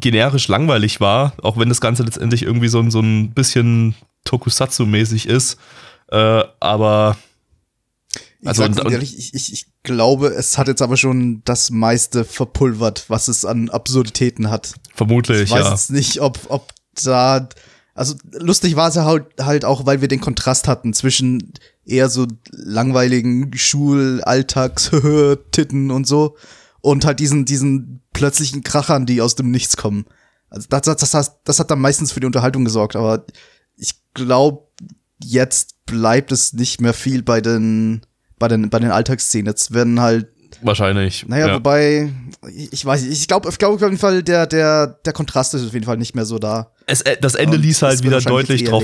[0.00, 5.26] generisch langweilig war, auch wenn das Ganze letztendlich irgendwie so, ein- so ein bisschen Tokusatsu-mäßig
[5.26, 5.58] ist.
[6.10, 7.16] Äh, aber
[8.40, 12.24] Ich Also und- ehrlich, ich, ich, ich glaube, es hat jetzt aber schon das meiste
[12.24, 14.74] verpulvert, was es an Absurditäten hat.
[14.94, 15.70] vermutlich, Ich weiß ja.
[15.72, 17.48] jetzt nicht, ob, ob da.
[17.94, 21.52] Also lustig war es ja halt, halt auch, weil wir den Kontrast hatten zwischen
[21.84, 24.90] eher so langweiligen Schulalltags
[25.50, 26.36] Titten und so
[26.80, 30.04] und halt diesen diesen plötzlichen Krachern, die aus dem Nichts kommen.
[30.50, 33.24] Also das, das, das, hat, das hat dann meistens für die Unterhaltung gesorgt, aber
[33.76, 34.68] ich glaube,
[35.22, 38.02] jetzt bleibt es nicht mehr viel bei den
[38.38, 39.46] bei den bei den Alltagsszenen.
[39.46, 40.28] Jetzt werden halt
[40.62, 41.26] Wahrscheinlich.
[41.28, 41.54] naja, ja.
[41.54, 42.12] wobei,
[42.54, 45.54] ich, ich weiß nicht, ich glaube ich glaub auf jeden Fall, der, der, der Kontrast
[45.54, 46.72] ist auf jeden Fall nicht mehr so da.
[46.88, 48.82] Es, äh, das Ende Und ließ halt wieder deutlich drauf.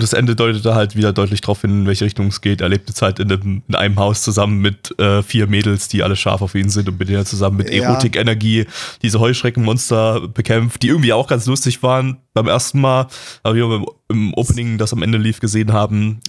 [0.00, 2.60] Das Ende deutete halt wieder deutlich drauf hin, in welche Richtung es geht.
[2.60, 6.02] Er lebt jetzt halt in einem, in einem Haus zusammen mit äh, vier Mädels, die
[6.02, 7.90] alle scharf auf ihn sind und mit denen er zusammen mit Ja.
[7.90, 8.66] Erotik-Energie
[9.02, 13.08] diese Heuschreckenmonster bekämpft, die irgendwie auch ganz lustig waren beim ersten Mal.
[13.42, 16.20] Aber wie wir im Opening, das am Ende lief, gesehen haben,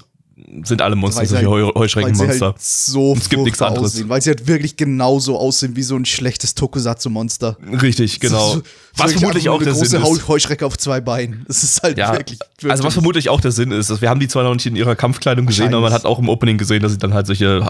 [0.63, 2.45] sind alle Monster solche halt- Heuschreckenmonster.
[2.47, 3.93] halt so Es gibt nichts anderes.
[3.93, 7.57] aussehen, weil sie halt wirklich genauso aussehen wie so ein schlechtes Tokusatsu-Monster.
[7.81, 8.55] Richtig, genau.
[8.55, 8.63] So- so
[8.97, 10.23] was vermutlich auch der Sinn große ist.
[10.25, 11.45] Heu- Heuschrecke auf zwei Beinen.
[11.47, 12.71] Das ist halt Ja, wirklich, wirklich.
[12.71, 14.75] also was vermutlich auch der Sinn ist, dass wir haben die zwar noch nicht in
[14.75, 17.69] ihrer Kampfkleidung gesehen, aber man hat auch im Opening gesehen, dass sie dann halt solche,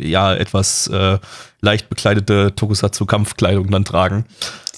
[0.00, 1.18] ja, etwas äh,
[1.60, 4.24] leicht bekleidete Tokusatsu-Kampfkleidung dann tragen.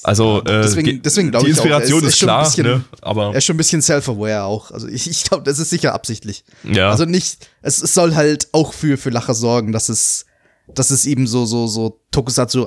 [0.05, 2.29] Also äh, deswegen- ge- deswegen glaub die ich auch, Inspiration er ist- ist, ist schon
[2.29, 2.85] ein klar, bisschen- ne?
[3.03, 4.71] aber er ist schon ein bisschen self-aware auch.
[4.71, 6.45] Also ich, ich glaube, das ist sicher absichtlich.
[6.63, 10.27] ja, Also nicht, es, es soll halt auch für, für Lacher sorgen, dass es,
[10.69, 12.67] dass es eben so, so, so Tokusatsu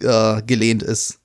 [0.00, 1.18] angelehnt ist.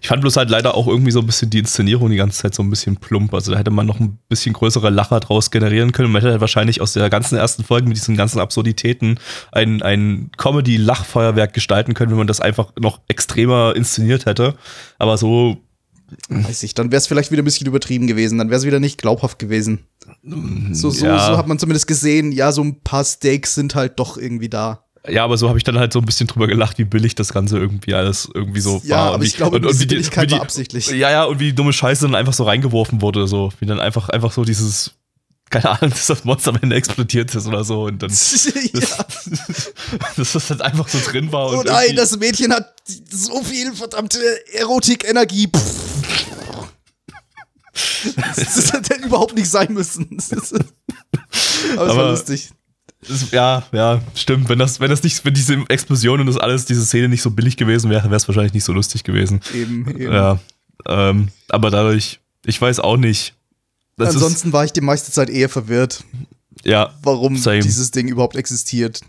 [0.00, 2.54] Ich fand bloß halt leider auch irgendwie so ein bisschen die Inszenierung die ganze Zeit
[2.54, 3.34] so ein bisschen plump.
[3.34, 6.10] Also da hätte man noch ein bisschen größere Lacher draus generieren können.
[6.12, 9.18] Man hätte halt wahrscheinlich aus der ganzen ersten Folge mit diesen ganzen Absurditäten
[9.52, 14.54] ein, ein Comedy-Lachfeuerwerk gestalten können, wenn man das einfach noch extremer inszeniert hätte.
[14.98, 15.58] Aber so
[16.28, 18.78] Weiß ich, dann wäre es vielleicht wieder ein bisschen übertrieben gewesen, dann wäre es wieder
[18.78, 19.80] nicht glaubhaft gewesen.
[20.72, 21.18] So, so, Ja.
[21.26, 24.84] so hat man zumindest gesehen, ja, so ein paar Stakes sind halt doch irgendwie da.
[25.08, 27.32] Ja, aber so habe ich dann halt so ein bisschen drüber gelacht, wie billig das
[27.32, 29.02] Ganze irgendwie alles irgendwie so Ja, war.
[29.06, 30.88] aber und wie, ich glaube, und, und wie die- wie die- absichtlich.
[30.88, 33.52] Ja, ja, und wie die dumme Scheiße dann einfach so reingeworfen wurde, so.
[33.60, 34.92] Wie dann einfach, einfach so dieses,
[35.50, 37.84] keine Ahnung, dass das Monster am Ende explodiert ist oder so.
[37.84, 38.10] Und dann,
[38.72, 38.80] ja.
[40.16, 41.48] dass das halt einfach so drin war.
[41.50, 42.74] Und Oh nein, irgendwie- das Mädchen hat
[43.10, 44.18] so viel verdammte
[44.54, 45.48] Erotik-Energie.
[48.36, 50.18] Das hätte überhaupt nicht sein müssen.
[51.76, 52.50] Aber es war lustig.
[53.30, 54.48] Ja, ja, stimmt.
[54.48, 57.30] Wenn das, wenn das nicht, wenn diese Explosion und das alles, diese Szene nicht so
[57.30, 59.40] billig gewesen wäre, wäre es wahrscheinlich nicht so lustig gewesen.
[59.54, 60.12] Eben, eben.
[60.12, 60.40] Ja.
[60.86, 63.34] Ähm, aber dadurch, ich weiß auch nicht.
[63.96, 66.04] Das Ansonsten war ich die meiste Zeit eher verwirrt,
[66.56, 67.60] ist, ja, warum Same.
[67.60, 69.00] dieses Ding überhaupt existiert.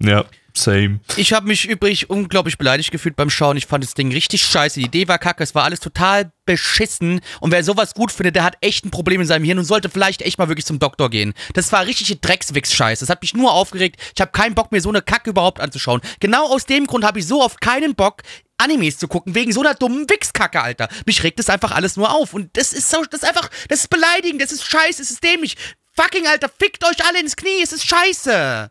[0.00, 0.24] ja,
[0.60, 1.00] same.
[1.16, 3.56] Ich habe mich übrigens unglaublich beleidigt gefühlt beim Schauen.
[3.56, 4.80] Ich fand das Ding richtig scheiße.
[4.80, 5.42] Die Idee war kacke.
[5.42, 7.20] Es war alles total beschissen.
[7.40, 9.88] Und wer sowas gut findet, der hat echt ein Problem in seinem Hirn und sollte
[9.88, 11.34] vielleicht echt mal wirklich zum Doktor gehen.
[11.54, 13.00] Das war richtige Dreckswichs-Scheiße.
[13.00, 14.00] Das hat mich nur aufgeregt.
[14.14, 16.00] Ich habe keinen Bock, mir so eine Kacke überhaupt anzuschauen.
[16.20, 18.22] Genau aus dem Grund habe ich so oft keinen Bock,
[18.58, 20.88] Animes zu gucken, wegen so einer dummen Wichskacke, Alter.
[21.06, 22.34] Mich regt das einfach alles nur auf.
[22.34, 25.24] Und das ist so, das ist einfach, das ist beleidigend, das ist scheiße, es ist
[25.24, 25.56] dämlich.
[25.96, 28.70] Fucking, Alter, fickt euch alle ins Knie, es ist scheiße.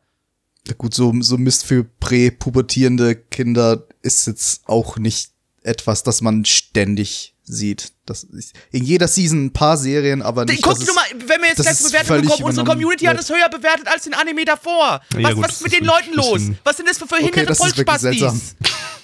[0.70, 5.32] Ja, gut, so, so Mist für präpubertierende Kinder ist jetzt auch nicht
[5.64, 7.92] etwas, das man ständig sieht.
[8.06, 10.62] Das ist in jeder Season ein paar Serien, aber nicht.
[10.62, 13.50] Guck dir mal, wenn wir jetzt gleich Bewertungen völlig bekommen, unsere Community hat es höher
[13.50, 15.02] bewertet als den Anime davor.
[15.14, 16.42] Ja, was gut, was ist mit den Leuten los?
[16.64, 17.72] Was sind das für verhinderte seltsam.
[17.72, 18.56] Vollspastis?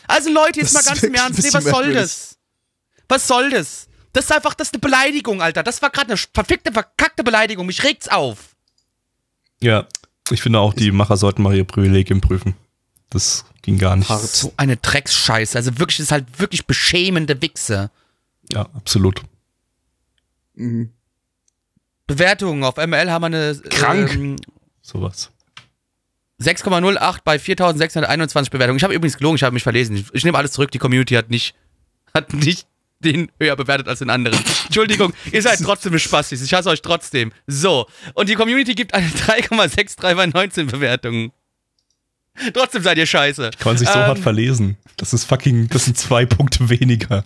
[0.07, 2.37] Also Leute, jetzt Das mal ganz im Ernst, nee, was soll das?
[3.09, 3.87] Was soll das?
[4.13, 5.63] Das ist einfach, das ist eine Beleidigung, Alter.
[5.63, 7.65] Das war gerade eine verfickte, verkackte Beleidigung.
[7.65, 8.55] Mich regt's auf.
[9.61, 9.87] Ja,
[10.31, 12.55] ich finde auch, die Macher sollten mal ihre Privilegien prüfen.
[13.09, 14.09] Das ging gar nicht.
[14.09, 14.21] Hart.
[14.21, 15.57] So eine Drecksscheiße.
[15.57, 17.91] Also wirklich, das ist halt wirklich beschämende Wichse.
[18.51, 19.21] Ja, absolut.
[20.55, 20.91] Mhm.
[22.07, 24.13] Bewertungen auf ML haben wir eine Krank.
[24.13, 24.35] Ähm,
[24.81, 25.31] Sowas.
[26.41, 28.77] 6,08 bei 4621 Bewertungen.
[28.77, 29.95] Ich habe übrigens gelogen, ich habe mich verlesen.
[29.95, 31.55] Ich, ich nehme alles zurück, die Community hat nicht,
[32.13, 32.67] hat nicht
[32.99, 34.39] den höher bewertet als den anderen.
[34.65, 36.41] Entschuldigung, ihr seid trotzdem Spastis.
[36.41, 37.31] Ich hasse euch trotzdem.
[37.47, 37.87] So.
[38.13, 41.31] Und die Community gibt eine 3,63 bei 19 Bewertungen.
[42.53, 43.51] Trotzdem seid ihr scheiße.
[43.59, 44.77] Kann man sich so Ähm, hart verlesen.
[44.97, 47.23] Das ist fucking, das sind zwei Punkte weniger.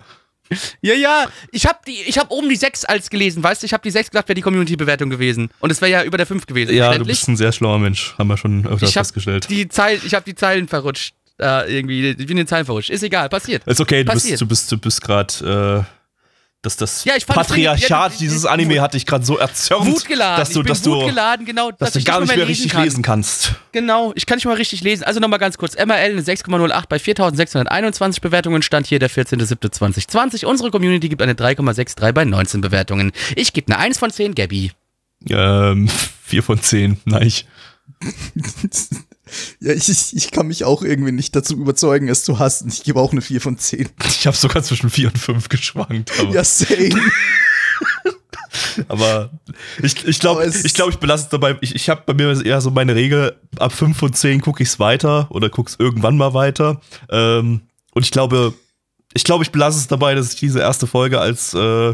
[0.81, 3.65] Ja, ja, ich habe die, ich habe oben die 6 als gelesen, weißt du?
[3.67, 5.49] Ich habe die 6 gesagt, wäre die Community-Bewertung gewesen.
[5.59, 6.73] Und es wäre ja über der 5 gewesen.
[6.73, 9.47] Ja, du bist ein sehr schlauer Mensch, haben wir schon öfters ich festgestellt.
[9.49, 11.13] die Zeilen, ich habe die Zeilen verrutscht.
[11.39, 12.89] Äh, irgendwie, ich bin in den Zeilen verrutscht.
[12.89, 13.65] Ist egal, passiert.
[13.65, 14.41] Ist okay, du bist, Passiert.
[14.41, 15.93] du bist, du bist gerade, äh,
[16.61, 19.85] dass das Ja, ich fand- Patriarchat ja, das- dieses Anime hat dich gerade so erzürnt,
[19.85, 20.41] Wut geladen.
[20.41, 22.47] dass du, ich bin dass du, geladen, genau, dass du ich gar nicht mehr lesen
[22.49, 22.83] richtig kann.
[22.83, 23.53] lesen kannst.
[23.71, 25.05] Genau, ich kann nicht mal richtig lesen.
[25.05, 25.75] Also nochmal ganz kurz.
[25.77, 28.61] MRL eine 6,08 bei 4621 Bewertungen.
[28.61, 30.43] Stand hier der 14.07.2020.
[30.45, 33.13] Unsere Community gibt eine 3,63 bei 19 Bewertungen.
[33.37, 34.73] Ich gebe eine 1 von 10, Gabby.
[35.29, 35.87] Ähm,
[36.25, 37.31] vier von zehn, nein.
[39.59, 42.69] Ja, ich, ich, kann mich auch irgendwie nicht dazu überzeugen, es zu hassen.
[42.69, 43.89] Ich gebe auch eine 4 von 10.
[44.07, 46.11] Ich habe sogar zwischen vier und fünf geschwankt.
[46.19, 46.89] Aber, Ja, same.
[48.87, 49.31] aber
[49.81, 51.57] ich, ich glaube, ich, glaub, ich belasse es dabei.
[51.61, 54.69] Ich, ich habe bei mir eher so meine Regel, ab fünf von zehn gucke ich
[54.69, 56.81] es weiter oder gucke es irgendwann mal weiter.
[57.09, 57.61] Ähm,
[57.93, 58.53] und ich glaube,
[59.13, 61.93] ich glaube, ich belasse es dabei, dass ich diese erste Folge als äh,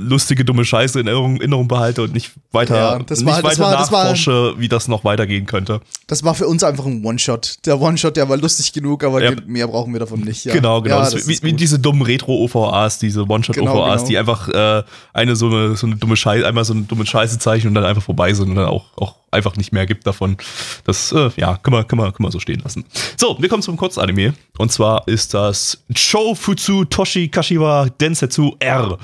[0.00, 3.52] lustige, dumme Scheiße in Erinnerung, Erinnerung behalte und nicht weiter, Ja, das nicht war- das
[3.58, 5.80] weiter war- das war- nachforsche, wie das noch weitergehen könnte.
[6.06, 7.58] Das war für uns einfach ein One-Shot.
[7.66, 9.32] Der One-Shot, der war lustig genug, aber Ja.
[9.46, 10.44] mehr brauchen wir davon nicht.
[10.44, 10.52] Ja.
[10.54, 10.98] Genau, genau.
[10.98, 14.06] Das das wie, wie diese dummen Retro-OVAs, diese One-Shot-OVAs, Genau, genau.
[14.08, 14.82] die einfach äh,
[15.12, 17.84] eine so eine, so eine dumme Scheiße, einmal so eine dumme Scheiße zeichnen und dann
[17.84, 20.36] einfach vorbei sind und dann auch, auch einfach nicht mehr gibt davon.
[20.84, 22.84] Das, äh, ja, können wir, können, wir, können wir so stehen lassen.
[23.16, 24.34] So, wir kommen zum Kurzanime.
[24.58, 28.98] Und zwar ist das Shofutsu Toshi Kashiwa Densetsu R.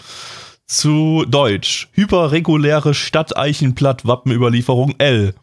[0.67, 1.89] Zu Deutsch.
[1.93, 5.35] Hyperreguläre Stadteichenblatt-Wappenüberlieferung L.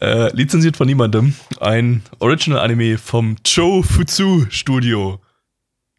[0.00, 1.36] Äh, lizenziert von niemandem.
[1.60, 5.20] Ein Original-Anime vom Joe Futsu Studio.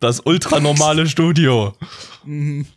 [0.06, 1.74] Das ultranormale Studio.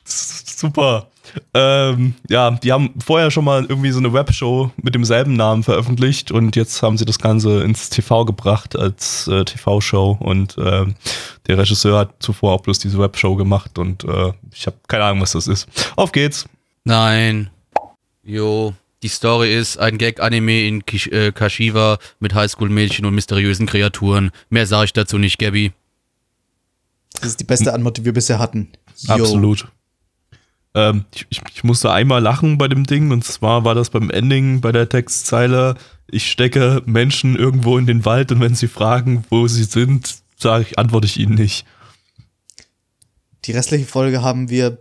[0.04, 1.08] S- Super.
[1.52, 6.32] Ähm, ja, die haben vorher schon mal irgendwie so eine Webshow mit demselben Namen veröffentlicht
[6.32, 10.94] und jetzt haben sie das Ganze ins TV gebracht als äh, TV-Show und ähm,
[11.46, 15.20] der Regisseur hat zuvor auch bloß diese Webshow gemacht und äh, ich habe keine Ahnung,
[15.20, 15.68] was das ist.
[15.96, 16.46] Auf geht's.
[16.84, 17.50] Nein.
[18.24, 18.72] Jo.
[19.02, 24.30] Die Story ist ein Gag-Anime in Kish äh, Kashiwa mit Highschool-Mädchen und mysteriösen Kreaturen.
[24.50, 25.72] Mehr sage ich dazu nicht, Gabby.
[27.14, 28.68] Das ist die beste Antwort, die wir bisher hatten.
[28.98, 29.14] Yo.
[29.14, 29.68] Absolut.
[30.74, 34.10] Ähm, ich, ich, ich musste einmal lachen bei dem Ding und zwar war das beim
[34.10, 35.76] Ending bei der Textzeile.
[36.10, 40.66] Ich stecke Menschen irgendwo in den Wald und wenn sie fragen, wo sie sind, sage
[40.68, 41.64] ich, antworte ich ihnen nicht.
[43.44, 44.78] Die restliche Folge haben wir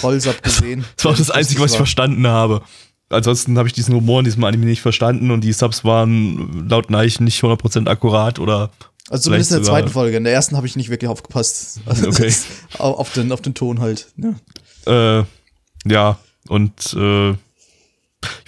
[0.00, 0.84] Trollsab gesehen.
[0.96, 2.62] Das war auch das Einzige, was ich verstanden habe.
[3.08, 6.90] Ansonsten habe ich diesen Humor in diesem Anime nicht verstanden und die Subs waren laut
[6.90, 8.70] Neichen nicht 100% akkurat oder
[9.10, 10.16] Also zumindest in der zweiten Folge.
[10.16, 11.80] In der ersten habe ich nicht wirklich aufgepasst.
[11.86, 12.32] Also Okay.
[12.78, 14.06] auf, den, auf den Ton halt.
[14.16, 15.20] Ja.
[15.20, 15.24] Äh,
[15.84, 16.18] ja,
[16.48, 17.36] und äh, ich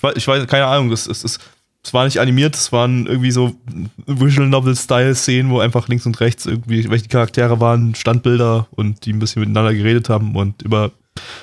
[0.02, 1.38] weiß, ich weiß, keine Ahnung, das ist, es,
[1.84, 3.54] es war nicht animiert, es waren irgendwie so
[4.06, 9.18] Visual Novel-Style-Szenen, wo einfach links und rechts irgendwie welche Charaktere waren, Standbilder und die ein
[9.18, 10.92] bisschen miteinander geredet haben und über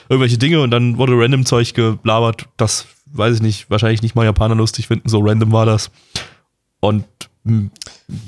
[0.08, 4.26] irgendwelche Dinge und dann wurde random Zeug gelabert, das weiß ich nicht, wahrscheinlich nicht mal
[4.26, 5.92] Japaner lustig finden, so random war das.
[6.80, 7.06] Und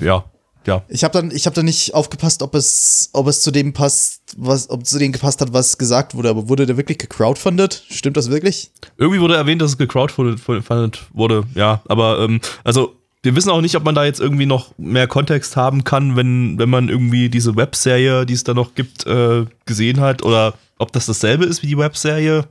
[0.00, 0.24] ja,
[0.66, 0.82] ja.
[0.88, 4.22] Ich habe dann, ich habe dann nicht aufgepasst, ob es, ob es zu dem passt,
[4.36, 6.30] was, ob zu dem gepasst hat, was gesagt wurde.
[6.30, 7.84] Aber wurde der wirklich gecrowdfundet?
[7.90, 8.70] Stimmt das wirklich?
[8.98, 11.82] Irgendwie wurde erwähnt, dass es gecrowdfundet wurde, ja.
[11.86, 15.56] Aber ähm, also wir wissen auch nicht, ob man da jetzt irgendwie noch mehr Kontext
[15.56, 20.00] haben kann, wenn, wenn man irgendwie diese Webserie, die es da noch gibt, äh, gesehen
[20.00, 20.24] hat.
[20.24, 22.44] Oder ob das dasselbe ist wie die Webserie.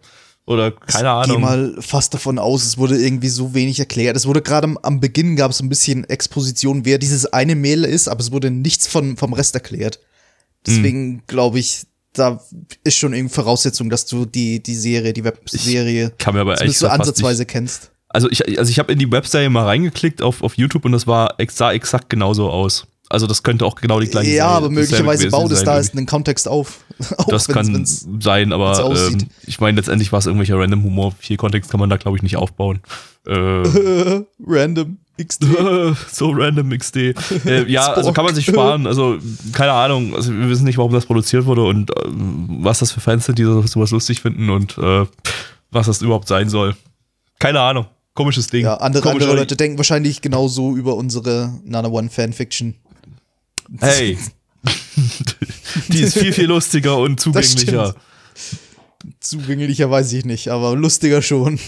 [0.48, 1.42] Oder keine Ich gehe Ahnung.
[1.42, 4.18] mal fast davon aus, es wurde irgendwie so wenig erklärt.
[4.18, 7.86] Es wurde gerade am, am Beginn gab es ein bisschen Exposition, wer dieses eine Mädel
[7.86, 10.00] ist, aber es wurde nichts von, vom Rest erklärt.
[10.66, 11.22] Deswegen Hm.
[11.28, 12.42] glaube ich, da
[12.84, 16.78] ist schon irgendwie Voraussetzung, dass du die, die Serie, die Webserie Kann mir aber ehrlich
[16.78, 17.92] so ansatzweise kennst.
[18.10, 21.08] Also ich, also ich habe in die Webserie mal reingeklickt auf, auf YouTube und das
[21.08, 22.88] war sah exakt genauso aus.
[23.12, 25.78] Also das könnte auch genau die gleiche Ja, Serie- aber möglicherweise baut es sein da
[25.80, 26.80] ist einen Kontext auf.
[27.28, 31.14] Das wenn's- kann wenn's- sein, aber ähm, ich meine, letztendlich war es irgendwelcher random Humor.
[31.20, 32.80] Viel Kontext kann man da, glaube ich, nicht aufbauen.
[33.28, 33.34] Äh,
[34.46, 35.46] Random XD.
[36.12, 36.96] so random XD.
[37.46, 38.88] Äh, ja, also kann man sich sparen.
[38.88, 39.18] Also,
[39.52, 40.16] keine Ahnung.
[40.16, 43.38] Also, wir wissen nicht, warum das produziert wurde und äh, was das für Fans sind,
[43.38, 45.06] die so- sowas lustig finden und äh,
[45.72, 46.76] was das überhaupt sein soll.
[47.40, 47.86] Keine Ahnung.
[48.14, 48.64] Komisches Ding.
[48.66, 49.40] Ja, andere, Komisch, andere?
[49.40, 52.76] Leute denken wahrscheinlich genauso über unsere Nana One Fanfiction.
[53.80, 54.18] Hey.
[55.88, 57.96] die ist viel, viel lustiger und zugänglicher.
[59.20, 61.60] Zugänglicher weiß ich nicht, aber lustiger schon.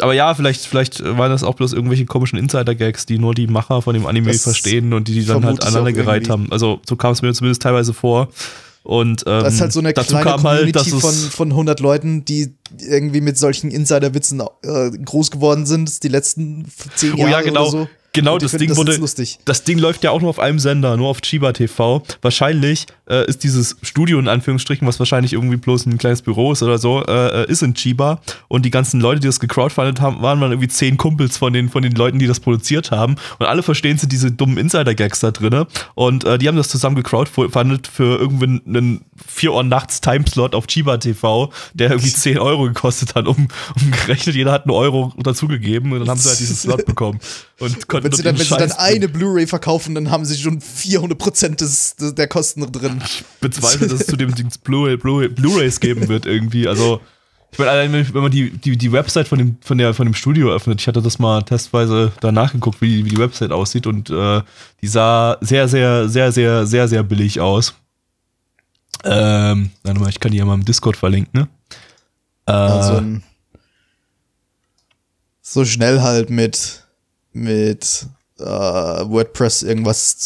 [0.00, 3.82] Aber ja, vielleicht, vielleicht waren das auch bloß irgendwelche komischen Insider-Gags, die nur die Macher
[3.82, 6.52] von dem Anime Das verstehen und die die dann halt aneinandergereiht haben.
[6.52, 8.28] Also so kam es mir zumindest teilweise vor.
[8.84, 11.80] Und ähm, Das ist halt so eine dazu kleine halt, Community es von, von 100
[11.80, 17.30] Leuten, die irgendwie mit solchen Insider-Witzen äh, groß geworden sind, die letzten 10 Oh Jahre
[17.30, 17.62] ja, genau.
[17.62, 17.88] oder so.
[18.12, 18.98] Genau, das Ding das wurde.
[19.44, 22.02] Das Ding läuft ja auch nur auf einem Sender, nur auf Chiba TV.
[22.22, 26.62] Wahrscheinlich äh, ist dieses Studio in Anführungsstrichen, was wahrscheinlich irgendwie bloß ein kleines Büro ist
[26.62, 28.20] oder so, äh, äh, ist in Chiba.
[28.48, 31.68] Und die ganzen Leute, die das gecrowdfundet haben, waren mal irgendwie zehn Kumpels von den,
[31.68, 33.16] von den Leuten, die das produziert haben.
[33.38, 35.66] Und alle verstehen sie diese dummen Insider-Gags da drin.
[35.94, 40.66] Und äh, die haben das zusammen gecrowdfundet für irgendwie einen 4 Uhr nachts Timeslot auf
[40.66, 43.48] Chiba TV, der irgendwie 10 Euro gekostet hat, um,
[43.80, 44.36] umgerechnet.
[44.36, 47.18] Jeder hat einen Euro dazugegeben und dann haben sie halt diesen Slot bekommen.
[47.60, 50.60] Und konnten Wenn sie dann, wenn sie dann eine Blu-ray verkaufen, dann haben sie schon
[50.60, 52.97] 400% des, des, der Kosten drin.
[53.40, 56.66] Bezweifle, dass es zu dem Dings Blu-ray, Blu-ray, Blu-rays geben wird irgendwie.
[56.68, 57.00] Also
[57.50, 60.14] ich meine, allein wenn man die, die, die Website von dem, von, der, von dem
[60.14, 63.86] Studio öffnet, ich hatte das mal testweise da nachgeguckt, wie, die- wie die Website aussieht
[63.86, 64.42] und äh,
[64.82, 67.74] die sah sehr, sehr, sehr, sehr, sehr, sehr billig aus.
[69.04, 71.48] Ähm, warte mal, ich kann die ja mal im Discord verlinken, ne?
[72.46, 73.02] Äh, Also
[75.40, 76.84] so schnell halt mit,
[77.32, 78.06] mit
[78.38, 80.18] äh, WordPress irgendwas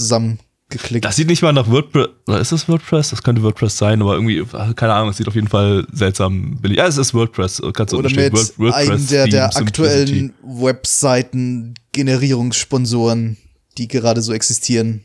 [0.73, 1.05] zusammengeklickt.
[1.05, 3.11] das sieht nicht mal nach WordPress, oder ist das WordPress?
[3.11, 6.57] Das könnte WordPress sein, aber irgendwie, äh, keine Ahnung, es sieht auf jeden Fall seltsam
[6.61, 6.79] billig.
[6.79, 13.37] Ja, es ist WordPress, kannst du Oder mit Word- einem der, der aktuellen Webseiten-Generierungssponsoren,
[13.79, 15.05] die gerade so existieren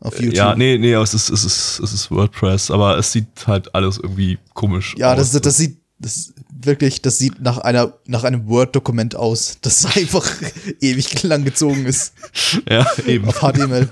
[0.00, 0.36] auf YouTube.
[0.36, 3.98] Ja, nee, nee, es ist, es ist, es ist WordPress, aber es sieht halt alles
[3.98, 5.32] irgendwie komisch Ja, aus.
[5.32, 10.26] das, das sieht das wirklich, das sieht nach einer nach einem Word-Dokument aus, das einfach
[10.80, 12.14] ewig lang gezogen ist
[12.68, 13.28] ja, eben.
[13.28, 13.90] auf HTML.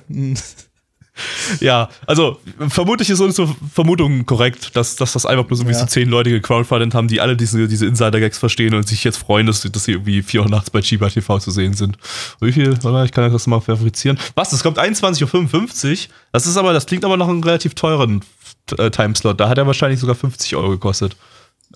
[1.61, 5.81] Ja, also vermutlich ist unsere Vermutung korrekt, dass, dass das einfach bloß irgendwie Ja.
[5.81, 9.46] so zehn Leute gecrowdfundet haben, die alle diese, diese Insider-Gags verstehen und sich jetzt freuen,
[9.46, 11.96] dass, sie- dass sie irgendwie 4 Uhr nachts bei Chiba TV zu sehen sind.
[12.40, 12.76] Wie viel?
[12.83, 14.18] Warte, Ich kann das mal favorizieren.
[14.35, 14.50] Was?
[14.50, 16.14] Das kommt 21.55 Uhr?
[16.33, 18.22] Das ist aber, das klingt aber nach einem relativ teuren
[18.76, 19.40] äh, Timeslot.
[19.40, 21.16] Da hat er wahrscheinlich sogar 50 Euro gekostet.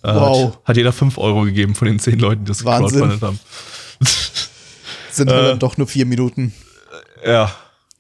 [0.03, 0.55] Äh, Wow.
[0.55, 3.01] Hat, hat jeder 5 Euro gegeben von den 10 Leuten, die das Wahnsinn.
[3.01, 3.41] gecrowdfundet haben.
[5.11, 5.49] Sind Äh.
[5.49, 6.53] dann doch nur vier Minuten.
[7.27, 7.53] Ja,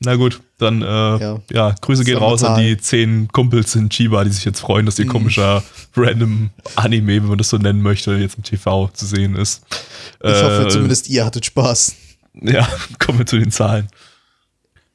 [0.05, 1.41] na gut, dann äh, ja.
[1.51, 1.75] Ja.
[1.81, 5.05] Grüße gehen raus an die zehn Kumpels in Chiba, die sich jetzt freuen, dass ihr
[5.07, 5.11] Mhm.
[5.11, 5.63] komischer
[5.97, 9.65] random Anime, wenn man das so nennen möchte, jetzt im TV zu sehen ist.
[10.23, 11.95] Ich hoffe Äh, zumindest, ihr hattet Spaß.
[12.41, 12.67] Ja,
[12.99, 13.89] kommen wir zu den Zahlen.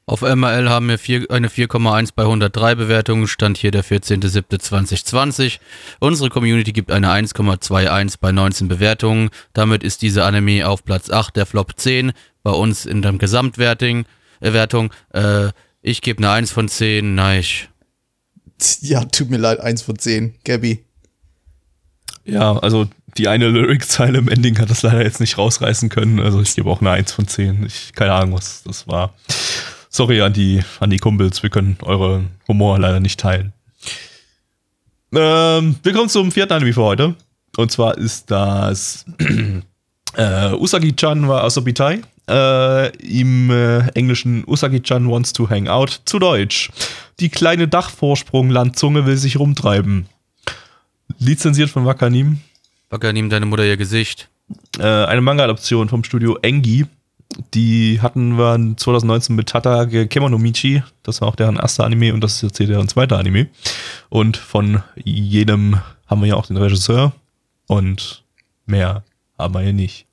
[0.10, 5.60] Auf MRL haben wir vier, eine 4,1 bei 103 Bewertungen, stand hier der 14.07.2020.
[6.00, 9.30] Unsere Community gibt eine 1,21 bei 19 Bewertungen.
[9.54, 14.06] Damit ist diese Anime auf Platz 8 der Flop 10 bei uns in der Gesamtwertung.
[14.39, 14.93] Wertung.
[15.13, 15.50] Äh,
[15.82, 17.43] ich gebe eine 1 von 10, nein.
[18.82, 20.84] Ja, tut mir leid, eins von zehn, Gabby.
[22.26, 26.19] Ja, also die eine Lyric-Zeile im Ending hat das leider jetzt nicht rausreißen können.
[26.19, 27.65] Also ich gebe auch eine 1 von 10.
[27.65, 29.13] Ich keine Ahnung, was das war.
[29.89, 33.54] Sorry an die, an die Kumpels, wir können euren Humor leider nicht teilen.
[35.13, 37.15] Ähm, wir kommen zum vierten Anime für heute.
[37.56, 39.06] Und zwar ist das
[40.15, 42.02] äh, Usagi-chan wa Asobitai.
[42.29, 46.01] Äh, Im äh, englischen Usagi-chan wants to hang out.
[46.05, 46.69] Zu Deutsch.
[47.19, 50.07] Die kleine Dachvorsprung-Landzunge will sich rumtreiben.
[51.19, 52.41] Lizenziert von Wakanim.
[52.89, 54.29] Backer, nimm deine Mutter ihr Gesicht.
[54.77, 56.85] Äh, eine Manga-Adaption vom Studio Engi.
[57.53, 60.83] Die hatten wir 2019 mit Tatage Kemonomichi.
[61.03, 63.47] Das war auch deren erster Anime und das ist jetzt hier deren zweiter Anime.
[64.09, 67.13] Und von jedem haben wir ja auch den Regisseur.
[67.67, 68.23] Und
[68.65, 69.03] mehr
[69.37, 70.05] haben wir hier nicht.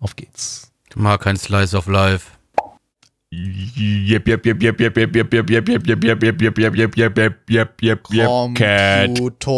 [0.00, 0.69] Auf geht's.
[0.90, 2.36] Du mag kein Slice of Life.
[3.30, 6.96] Yep, yep, yep, yep, yep, yep, yep, yep, yep, yep, yep, yep, yep, yep, yep,
[6.96, 9.10] yep, yep, yep, yep, yep, cat,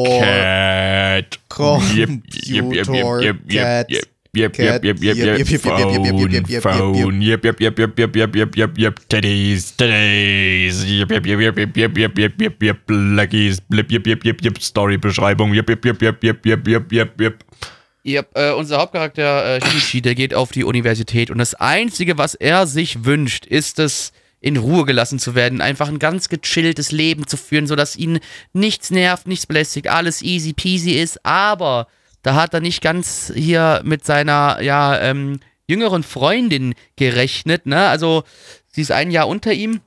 [0.05, 3.87] cat, Computer, cat, Yep, yep, yep, yep,
[4.33, 8.13] yep, yep, yep, yep, yep, yep, yep, yep, yep, phone, yep, yep, yep, yep, yep,
[8.17, 12.63] yep, yep, yep, yep, teddies, teddies, yep, yep, yep, yep, yep, yep, yep, yep, yep,
[12.63, 16.93] yep, blackies, blip, yep, yep, yep, yep, Story-Beschreibung, yep, yep, yep, yep, yep, yep, yep,
[16.93, 17.45] yep, yep.
[18.05, 22.35] Yep, äh, unser Hauptcharakter äh, Shinichi, der geht auf die Universität und das Einzige, was
[22.35, 27.29] er sich wünscht, ist es, in Ruhe gelassen zu werden, einfach ein ganz gechilltes Leben
[27.29, 28.19] zu führen, sodass ihn
[28.53, 31.87] nichts nervt, nichts belästigt, alles easy peasy ist, aber
[32.23, 35.39] da hat er nicht ganz hier mit seiner, ja, ähm,
[35.69, 38.25] jüngeren Freundin gerechnet, ne, also
[38.67, 39.81] sie ist ein Jahr unter ihm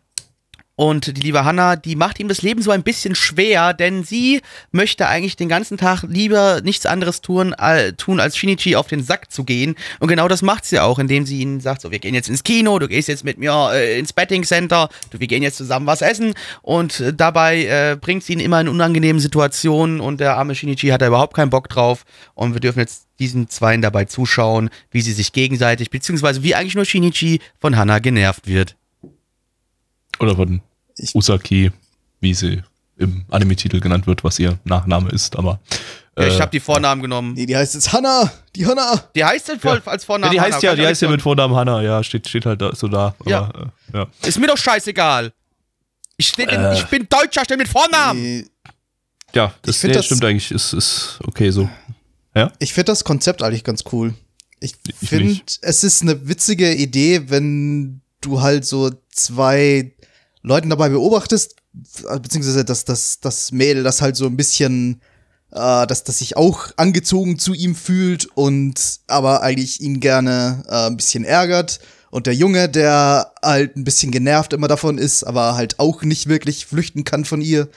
[0.75, 4.41] Und die liebe Hannah, die macht ihm das Leben so ein bisschen schwer, denn sie
[4.71, 9.01] möchte eigentlich den ganzen Tag lieber nichts anderes tun, äh, tun als Shinichi auf den
[9.01, 9.75] Sack zu gehen.
[9.99, 12.43] Und genau das macht sie auch, indem sie ihnen sagt, so, wir gehen jetzt ins
[12.43, 15.87] Kino, du gehst jetzt mit mir äh, ins Betting Center, du, wir gehen jetzt zusammen
[15.87, 16.33] was essen.
[16.61, 20.89] Und äh, dabei äh, bringt sie ihn immer in unangenehmen Situationen und der arme Shinichi
[20.89, 22.03] hat da überhaupt keinen Bock drauf.
[22.33, 26.75] Und wir dürfen jetzt diesen Zweien dabei zuschauen, wie sie sich gegenseitig, beziehungsweise wie eigentlich
[26.75, 28.75] nur Shinichi von Hannah genervt wird.
[30.19, 30.61] Oder von
[30.97, 31.71] Ich- Usaki,
[32.19, 32.61] wie sie
[32.97, 35.59] im Anime-Titel genannt wird, was ihr Nachname ist, aber.
[36.17, 37.33] Ja, ich äh, habe die Vornamen genommen.
[37.33, 38.31] Nee, die heißt jetzt Hannah!
[38.55, 39.03] Die Hannah!
[39.13, 41.21] Die heißt denn voll als ja, Vornamen die heißt Hannah, ja, die heißt ja mit
[41.21, 43.13] Vornamen Hannah, ja, steht, steht halt da, so da.
[43.19, 43.49] Aber, Ja.
[43.93, 44.07] Äh, ja.
[44.25, 45.33] Ist mir doch scheißegal.
[46.15, 46.75] Ich, steh, in- Äh.
[46.75, 48.21] ich bin Deutscher, steh mit Vornamen.
[48.21, 48.45] Nee,
[49.33, 51.69] Ja, das, nee, das- stimmt eigentlich, ist, ist okay so.
[52.33, 52.49] Ja?
[52.59, 54.13] Ich finde das Konzept eigentlich ganz cool.
[54.61, 59.91] Ich Ich finde, es ist eine witzige Idee, wenn du halt so zwei
[60.45, 61.55] Leuten dabei beobachtest,
[62.21, 65.01] beziehungsweise dass das, das Mädel, das halt so ein bisschen,
[65.51, 70.87] äh, dass das sich auch angezogen zu ihm fühlt und aber eigentlich ihn gerne äh,
[70.87, 71.79] ein bisschen ärgert.
[72.11, 76.27] Und der Junge, der halt ein bisschen genervt immer davon ist, aber halt auch nicht
[76.27, 77.67] wirklich flüchten kann von ihr.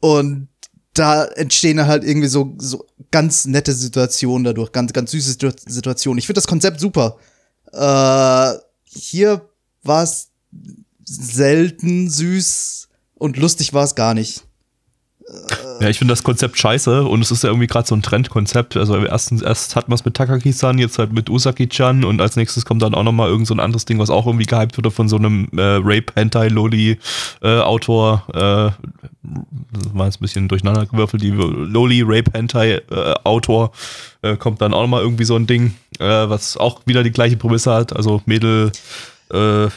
[0.00, 0.48] Und
[0.92, 6.18] da entstehen halt irgendwie so, so ganz nette Situationen dadurch, ganz, ganz süße Situ- Situationen.
[6.18, 7.16] Ich finde das Konzept super.
[7.72, 9.48] Äh, hier
[9.82, 10.28] war es
[11.04, 14.44] selten süß und lustig war es gar nicht.
[15.80, 18.76] Ja, ich finde das Konzept scheiße und es ist ja irgendwie gerade so ein Trendkonzept.
[18.76, 22.66] Also erstens, erst hat man es mit Takaki-san, jetzt halt mit Usaki-chan und als nächstes
[22.66, 25.08] kommt dann auch nochmal irgend so ein anderes Ding, was auch irgendwie gehypt wurde von
[25.08, 28.24] so einem äh, Rape-Hentai-Loli-Autor.
[28.28, 28.72] Äh,
[29.72, 33.70] das war jetzt ein bisschen durcheinander gewürfelt, die Loli-Rape-Hentai-Autor
[34.22, 37.36] äh, kommt dann auch nochmal irgendwie so ein Ding, äh, was auch wieder die gleiche
[37.36, 37.94] Prämisse hat.
[37.94, 38.72] Also Mädel
[39.32, 39.68] äh,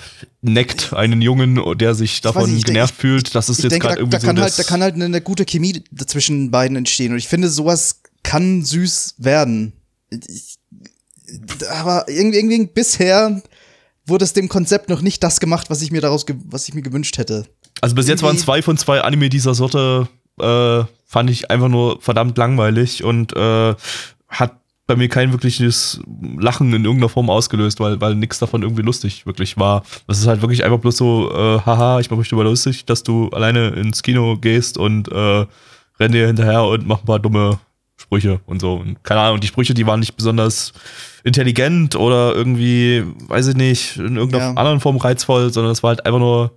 [0.43, 3.33] neckt einen Jungen, der sich davon nicht, ich genervt fühlt.
[3.33, 5.05] Das ist Ich jetzt gerade da, irgendwie da kann so halt, da kann halt eine,
[5.05, 7.11] eine gute Chemie zwischen beiden entstehen.
[7.11, 9.73] Und ich finde, sowas kann süß werden.
[10.09, 10.57] Ich,
[11.69, 13.41] aber irgendwie, irgendwie bisher
[14.05, 16.81] wurde es dem Konzept noch nicht das gemacht, was ich mir daraus, was ich mir
[16.81, 17.45] gewünscht hätte.
[17.81, 20.07] Also bis jetzt waren zwei von zwei Anime dieser Sorte,
[20.39, 23.75] äh, fand ich einfach nur verdammt langweilig und äh,
[24.27, 26.01] hat bei mir kein wirkliches
[26.37, 29.83] Lachen in irgendeiner Form ausgelöst, weil, weil nichts davon irgendwie lustig wirklich war.
[30.07, 33.03] Das ist halt wirklich einfach bloß so, äh, haha, ich mach mich darüber lustig, dass
[33.03, 35.45] du alleine ins Kino gehst und äh,
[35.99, 37.59] renn dir hinterher und mach ein paar dumme
[37.95, 38.73] Sprüche und so.
[38.73, 40.73] Und keine Ahnung, die Sprüche, die waren nicht besonders
[41.23, 44.49] intelligent oder irgendwie, weiß ich nicht, in irgendeiner Ja.
[44.55, 46.51] anderen Form reizvoll, sondern es war halt einfach nur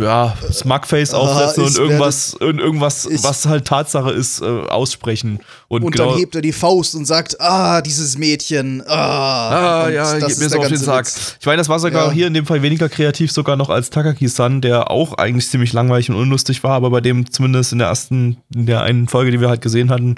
[0.00, 4.44] ja, Smugface Ah, aufsetzen und ich irgendwas, und irgendwas, ich- was halt Tatsache ist, äh,
[4.44, 5.40] aussprechen.
[5.68, 8.94] Und, Und genau, dann hebt er die Faust und sagt, ah, dieses Mädchen, ah.
[8.94, 11.06] Ah, Und ja, das mir so auf den Sack.
[11.06, 11.36] Witz.
[11.40, 12.12] Ich meine, das war sogar Ja.
[12.12, 16.10] hier in dem Fall weniger kreativ sogar noch als Takaki-san, der auch eigentlich ziemlich langweilig
[16.10, 19.40] und unlustig war, aber bei dem zumindest in der ersten, in der einen Folge, die
[19.40, 20.16] wir halt gesehen hatten,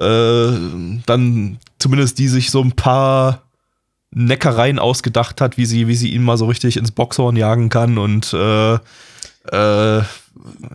[0.00, 3.42] äh, dann zumindest die sich so ein paar
[4.10, 7.98] Neckereien ausgedacht hat, wie sie, wie sie ihn mal so richtig ins Boxhorn jagen kann
[7.98, 10.02] und äh, äh,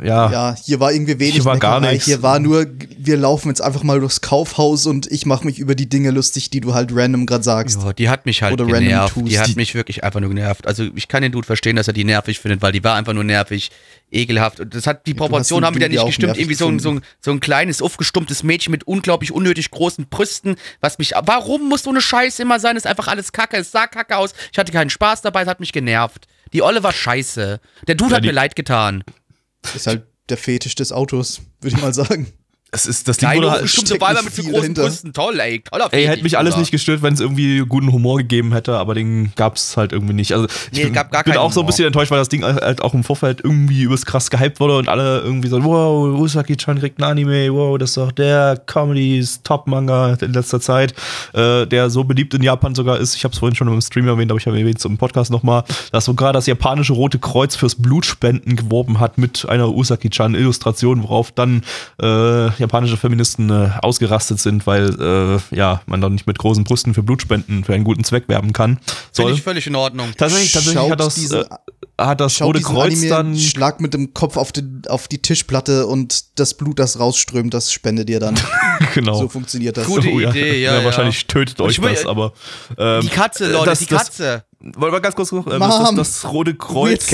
[0.04, 1.94] ja, Ja, hier war irgendwie wenig Hier war gar Neckerei.
[1.94, 2.06] nichts.
[2.06, 2.66] Hier war nur,
[2.98, 6.50] wir laufen jetzt einfach mal durchs Kaufhaus und ich mache mich über die Dinge lustig,
[6.50, 7.82] die du halt random gerade sagst.
[7.82, 9.14] Ja, die hat mich halt Oder random genervt.
[9.14, 9.32] tust.
[9.32, 10.68] Die hat mich wirklich einfach nur genervt.
[10.68, 13.14] Also ich kann den Dude verstehen, dass er die nervig findet, weil die war einfach
[13.14, 13.72] nur nervig,
[14.14, 14.60] ekelhaft.
[14.60, 16.38] Und das hat die Proportionen haben wieder nicht gestimmt.
[16.38, 20.56] Irgendwie so ein, so, ein, so ein kleines, aufgestummtes Mädchen mit unglaublich unnötig großen Brüsten,
[20.82, 21.14] was mich.
[21.24, 22.78] Warum muss so eine Scheiße immer sein?
[22.78, 23.58] Ist einfach alles Kacke.
[23.58, 24.34] Es sah kacke aus.
[24.52, 26.28] Ich hatte keinen Spaß dabei, es hat mich genervt.
[26.54, 27.60] Die Olle war scheiße.
[27.88, 29.04] Der Dude Ja, hat mir leid getan.
[29.74, 32.32] Ist halt der Fetisch des Autos, würde ich mal sagen.
[32.74, 34.82] Es ist, das Ding Kleine, wurde halt, steckt Weiber mit viel großen dahinter.
[34.84, 35.14] Brüsten.
[35.14, 35.62] Toll, ey.
[35.62, 36.62] Toller Ey, hätte mich alles Bruder.
[36.62, 40.34] nicht gestört, wenn es irgendwie guten Humor gegeben hätte, aber den gab's halt irgendwie nicht.
[40.34, 42.44] Also ich Nee, bin, gab gar bin auch so ein bisschen enttäuscht, weil das Ding
[42.44, 46.80] halt auch im Vorfeld irgendwie übers krass gehypt wurde und alle irgendwie so, wow, Usaki-chan
[46.80, 50.94] kriegt ein Anime, wow, das ist doch der Comedy-Top-Manga in letzter Zeit,
[51.34, 53.16] äh, der so beliebt in Japan sogar ist.
[53.16, 55.32] Ich habe es vorhin schon im Stream erwähnt, aber ich habe erwähnt es im Podcast
[55.32, 61.32] nochmal, dass sogar das japanische Rote Kreuz fürs Blutspenden geworben hat mit einer Usaki-chan-Illustration, worauf
[61.32, 61.64] dann
[62.02, 66.94] äh, japanische Feministen äh, ausgerastet sind, weil äh, ja man dann nicht mit großen Brüsten
[66.94, 68.80] für Blutspenden für einen guten Zweck werben kann.
[69.14, 70.08] Finde ich völlig in Ordnung.
[70.18, 71.48] Tatsächlich, tatsächlich Schaut hat das, diese- äh,
[72.02, 73.38] hat das Rote diesen Kreuz Anime, dann.
[73.38, 77.72] schlag mit dem Kopf auf die, auf die Tischplatte und das Blut, das rausströmt, das
[77.72, 78.36] spendet ihr dann.
[78.96, 79.16] Genau.
[79.16, 79.86] So funktioniert das.
[79.88, 80.86] Gute Idee, ja, ja.
[80.86, 82.34] Wahrscheinlich tötet euch ich will- das, aber.
[82.78, 84.44] Ähm, Die Katze, Leute, das- die das- Katze.
[84.78, 87.06] Wollen wir ganz kurz noch, äh, das, Mom, das, das Rote Kreuz.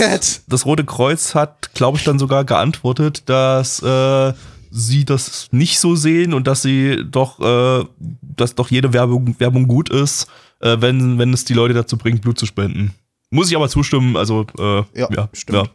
[0.47, 4.33] Das Rote Kreuz hat, glaube ich, dann sogar geantwortet, dass äh,
[4.71, 7.85] sie das nicht so sehen und dass sie doch, äh,
[8.21, 10.27] dass doch jede Werbung, Werbung gut ist,
[10.61, 12.93] äh, wenn, wenn es die Leute dazu bringt, Blut zu spenden.
[13.31, 15.67] Muss ich aber zustimmen, also äh, Ja, ja, stimmt.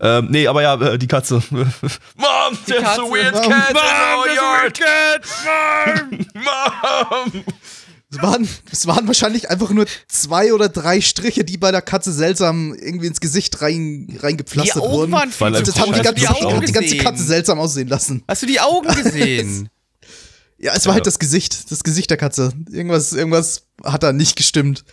[0.00, 0.18] Ja.
[0.18, 1.42] Ähm, nee, aber ja, äh, die Katze.
[1.50, 1.68] Mom,
[2.66, 3.02] there's Katze.
[3.02, 3.82] a weird Mom, cat in Mom,
[4.18, 4.24] our
[4.72, 6.34] there's a yard.
[6.34, 7.44] Mom!
[8.12, 12.12] Es waren, es waren wahrscheinlich einfach nur zwei oder drei Striche, die bei der Katze
[12.12, 15.12] seltsam irgendwie ins Gesicht rein, reingepflastert Die Augen wurden.
[15.12, 16.96] waren viel das haben die ganze, die Augen hat die ganze?
[16.96, 18.24] Katze seltsam aussehen lassen.
[18.26, 19.68] Hast du die Augen gesehen?
[20.58, 22.52] Ja, es war halt das Gesicht, das Gesicht der Katze.
[22.70, 24.84] Irgendwas, irgendwas hat da nicht gestimmt.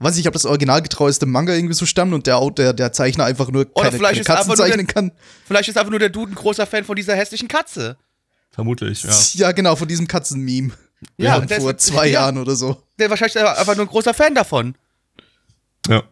[0.00, 3.50] Weiß nicht, ob das originalgetreueste Manga irgendwie so stammt und der, der, der Zeichner einfach
[3.52, 5.12] nur Oder keine, vielleicht keine ist Katzen einfach nur zeichnen der- kann.
[5.46, 7.96] Vielleicht ist einfach nur der Dude ein großer Fan von dieser hässlichen Katze.
[8.50, 9.10] Vermutlich, ja.
[9.34, 10.72] Ja, genau, von diesem Katzen-Meme.
[11.16, 12.20] Ja, der vor ist- zwei ja.
[12.22, 12.82] Jahren oder so.
[12.98, 14.74] Der wahrscheinlich einfach nur ein großer Fan davon.
[15.88, 16.02] Ja.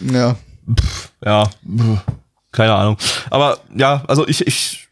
[0.00, 0.36] Ja.
[1.24, 1.50] ja,
[2.52, 2.96] keine Ahnung.
[3.30, 4.88] Aber ja, also ich, ich,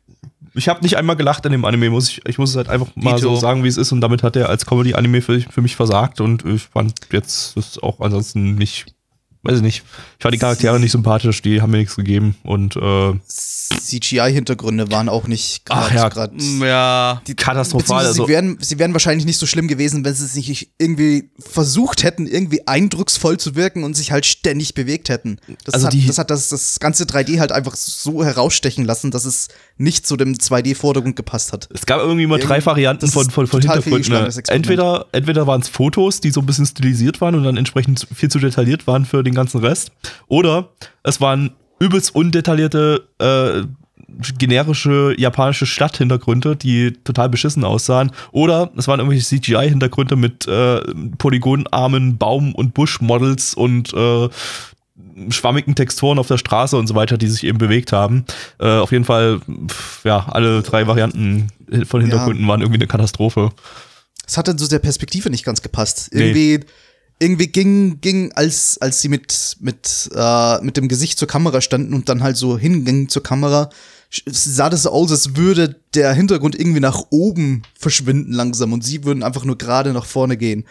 [0.54, 2.88] ich habe nicht einmal gelacht in dem Anime, muss ich, ich muss es halt einfach
[2.96, 3.34] mal Dito.
[3.34, 3.92] so sagen, wie es ist.
[3.92, 6.20] Und damit hat er als Comedy-Anime für, für mich versagt.
[6.20, 8.86] Und ich fand jetzt das auch ansonsten nicht,
[9.42, 9.82] weiß ich nicht,
[10.18, 12.36] ich fand die Charaktere nicht sympathisch, die haben mir nichts gegeben.
[12.42, 16.08] Und äh, CGI-Hintergründe waren auch nicht Ach gerade ja.
[16.08, 17.22] grad- Mm, Ja.
[17.36, 18.06] katastrophal.
[18.06, 21.30] Also, sie, wären, sie wären wahrscheinlich nicht so schlimm gewesen, wenn sie es nicht irgendwie
[21.38, 25.38] versucht hätten, irgendwie eindrucksvoll zu wirken und sich halt ständig bewegt hätten.
[25.64, 29.10] Das Also hat, die- das, hat das, das ganze 3D halt einfach so herausstechen lassen,
[29.10, 31.68] dass es nicht zu dem 2D-Vordergrund gepasst hat.
[31.72, 34.12] Es gab irgendwie mal drei Irgendwie- Varianten von, von, von Hintergründen.
[34.12, 34.28] Ne?
[34.48, 38.30] Entweder, entweder waren es Fotos, die so ein bisschen stilisiert waren und dann entsprechend viel
[38.30, 39.92] zu detailliert waren für den ganzen Rest.
[40.28, 40.68] Oder
[41.02, 43.62] es waren übelst undetaillierte, äh,
[44.38, 48.12] generische japanische Stadthintergründe, die total beschissen aussahen.
[48.32, 50.80] Oder es waren irgendwelche CGI-Hintergründe mit äh,
[51.18, 54.28] polygonarmen Baum- und Buschmodels und äh,
[55.30, 58.24] schwammigen Texturen auf der Straße und so weiter, die sich eben bewegt haben.
[58.58, 61.48] Äh, auf jeden Fall, pf, ja, alle drei Varianten
[61.86, 63.50] von Hintergründen waren irgendwie eine Katastrophe.
[64.26, 66.10] Es hat dann so der Perspektive nicht ganz gepasst.
[66.12, 66.60] Nee.
[67.22, 71.92] Irgendwie, ging, ging, als, als sie mit, mit, äh, mit dem Gesicht zur Kamera standen
[71.92, 73.70] und dann halt so hingingen zur Kamera,
[74.26, 79.04] sah das so aus, als würde der Hintergrund irgendwie nach oben verschwinden langsam und sie
[79.04, 80.64] würden einfach nur gerade nach vorne gehen.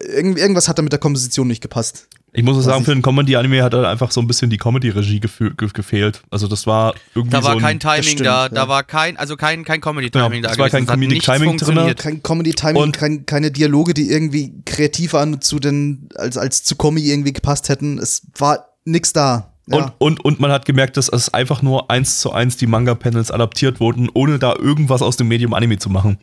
[0.00, 2.08] Irgend, irgendwas hat da mit der Komposition nicht gepasst.
[2.36, 4.56] Ich muss auch Was sagen, für einen Comedy-Anime hat halt einfach so ein bisschen die
[4.58, 6.20] Comedy-Regie gefü- ge gefehlt.
[6.30, 8.48] Also das war irgendwie Da war so ein, kein Timing stimmt, da, ja.
[8.48, 10.88] da war kein, also kein, kein Comedy-Timing Ja, da es war kein gewesen.
[10.88, 11.56] hat Comedic nichts Timing
[11.86, 11.94] drin.
[11.96, 16.74] Kein Comedy-Timing, Und- kein, keine Dialoge, die irgendwie kreativ waren zu den, als, als zu
[16.74, 17.98] Kommi irgendwie gepasst hätten.
[17.98, 19.52] Es war nix da.
[19.68, 19.76] Ja.
[19.76, 23.30] Und, und, und man hat gemerkt, dass es einfach nur eins zu eins die Manga-Panels
[23.30, 26.18] adaptiert wurden, ohne da irgendwas aus dem Medium Anime zu machen.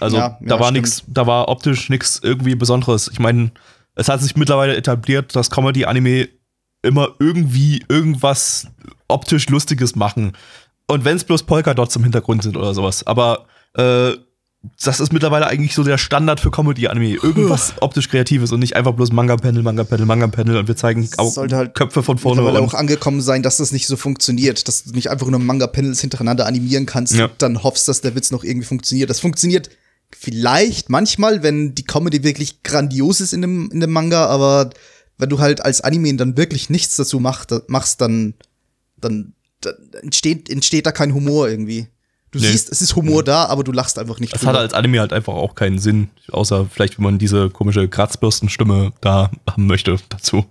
[0.00, 3.08] Also Ja, da war nix, da war optisch nichts irgendwie Besonderes.
[3.12, 3.52] Ich meine,
[3.94, 6.28] es hat sich mittlerweile etabliert, dass Comedy-Anime
[6.82, 8.66] immer irgendwie irgendwas
[9.08, 10.32] optisch Lustiges machen.
[10.88, 13.06] Und wenn es bloß Polka-Dots im Hintergrund sind oder sowas.
[13.06, 14.12] Aber äh,
[14.82, 17.14] das ist mittlerweile eigentlich so der Standard für Comedy-Anime.
[17.14, 21.56] Irgendwas optisch Kreatives und nicht einfach bloß Manga-Panel, Manga-Panel, Manga-Panel und wir zeigen auch sollte
[21.56, 22.42] halt Köpfe von vorne.
[22.42, 26.00] Und, auch angekommen sein, dass das nicht so funktioniert, dass du nicht einfach nur Manga-Panels
[26.00, 27.24] hintereinander animieren kannst Ja.
[27.24, 29.10] und dann hoffst, dass der Witz noch irgendwie funktioniert.
[29.10, 29.68] Das funktioniert
[30.18, 34.70] vielleicht manchmal, wenn die Comedy wirklich grandios ist in dem, in dem Manga, aber
[35.18, 38.34] wenn du halt als Anime dann wirklich nichts dazu macht, machst, dann,
[38.96, 41.88] dann, dann entsteht, entsteht da kein Humor irgendwie.
[42.32, 42.46] Du Nee.
[42.46, 45.12] siehst, es ist Humor da, aber du lachst einfach nicht das hat als Anime halt
[45.12, 50.46] einfach auch keinen Sinn, außer vielleicht, wenn man diese komische Kratzbürstenstimme da haben möchte dazu.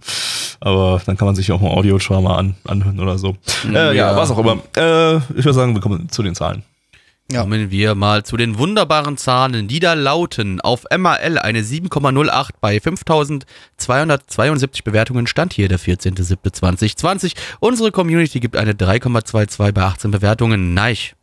[0.59, 3.35] Aber dann kann man sich auch mal Audiodrama an, anhören oder so.
[3.67, 3.93] Äh, ja.
[3.93, 4.15] ja.
[4.15, 4.61] was auch immer.
[4.77, 6.61] Äh, ich würde sagen, wir kommen zu den Zahlen.
[7.31, 7.41] Ja.
[7.41, 10.59] Kommen wir mal zu den wunderbaren Zahlen, die da lauten.
[10.59, 17.35] Auf MAL eine 7,08 bei 5272 Bewertungen stand hier der 14.07.2020.
[17.61, 20.73] Unsere Community gibt eine 3,22 bei 18 Bewertungen.
[20.73, 21.15] Neich.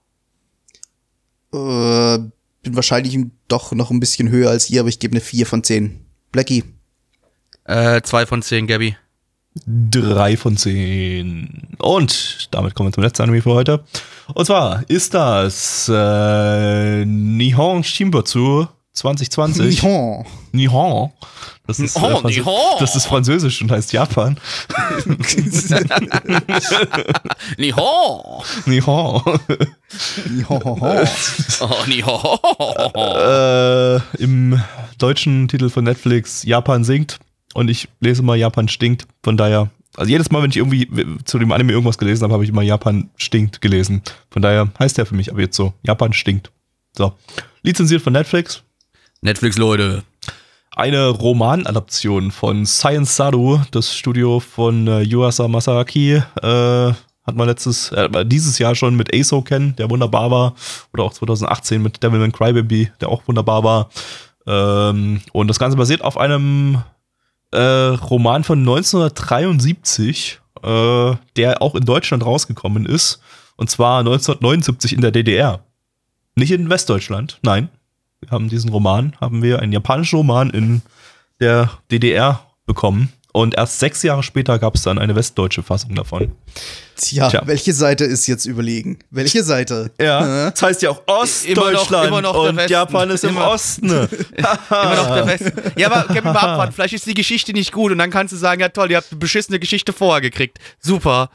[1.53, 2.19] Äh,
[2.63, 5.63] bin wahrscheinlich doch noch ein bisschen höher als ihr, aber ich gebe eine 4 von
[5.63, 6.01] 10.
[6.33, 6.65] Blackie.
[7.65, 8.97] Äh, 2 von 10, Gabby.
[9.67, 11.69] Drei von zehn.
[11.79, 13.85] Und damit kommen wir zum letzten Anime für heute.
[14.35, 19.83] Und zwar ist das äh, Nihon Shimbutsu 2020.
[19.83, 20.25] Nihon.
[20.53, 21.11] Nihon.
[21.67, 22.55] Das ist, Nihon, Franzö- Nihon.
[22.81, 24.39] das ist Französisch und heißt Japan.
[27.59, 28.43] Niho!
[28.67, 29.23] Nihon.
[30.31, 30.81] Nihon.
[31.61, 32.39] Oh, Niho!
[32.95, 34.61] äh, Im
[34.99, 37.19] deutschen Titel von Netflix Japan singt
[37.59, 39.09] und ich lese mal Japan stinkt.
[39.25, 40.89] Von daher, also jedes Mal, wenn ich irgendwie
[41.25, 44.03] zu dem Anime irgendwas gelesen habe, habe ich immer Japan stinkt gelesen.
[44.31, 46.53] Von daher heißt der für mich aber jetzt so Japan stinkt.
[46.97, 47.15] So.
[47.63, 48.63] Lizenziert von Netflix.
[49.23, 50.05] Netflix-Leute.
[50.71, 57.91] Eine Romanadaption von Science Saru, das Studio von äh, Yuasa Masaaki, äh, hat man letztes,
[57.91, 60.55] äh, dieses Jahr schon mit Aso kennen, der wunderbar war,
[60.93, 63.91] oder auch 2018 mit Devilman Crybaby, der auch wunderbar war.
[64.47, 66.79] Ähm, und das Ganze basiert auf einem
[67.53, 73.21] äh, Roman von 1973, äh, der auch in Deutschland rausgekommen ist.
[73.57, 75.65] Und zwar 1979 in der DDR.
[76.37, 77.69] Nicht in Westdeutschland, nein.
[78.21, 80.83] Wir haben diesen Roman, haben wir einen japanischen Roman in
[81.41, 83.13] der DDR bekommen.
[83.39, 86.33] Und erst sechs Jahre später gab es dann eine westdeutsche Fassung davon.
[86.97, 87.43] Tja, Tja.
[87.45, 88.99] welche Seite ist jetzt überlegen?
[89.13, 89.93] Welche Seite?
[90.01, 92.69] Ja, das heißt ja auch Immer noch- Ostdeutschland immer noch und.
[92.69, 93.89] Japan ist im Immer- Osten.
[93.91, 95.53] Immer noch der Westen.
[95.77, 96.73] Ja, aber gib mir mal abwarten.
[96.73, 99.13] Vielleicht ist die Geschichte nicht gut und dann kannst du sagen, ja toll, ihr habt
[99.13, 100.59] eine beschissene Geschichte vorher gekriegt.
[100.81, 101.31] Super.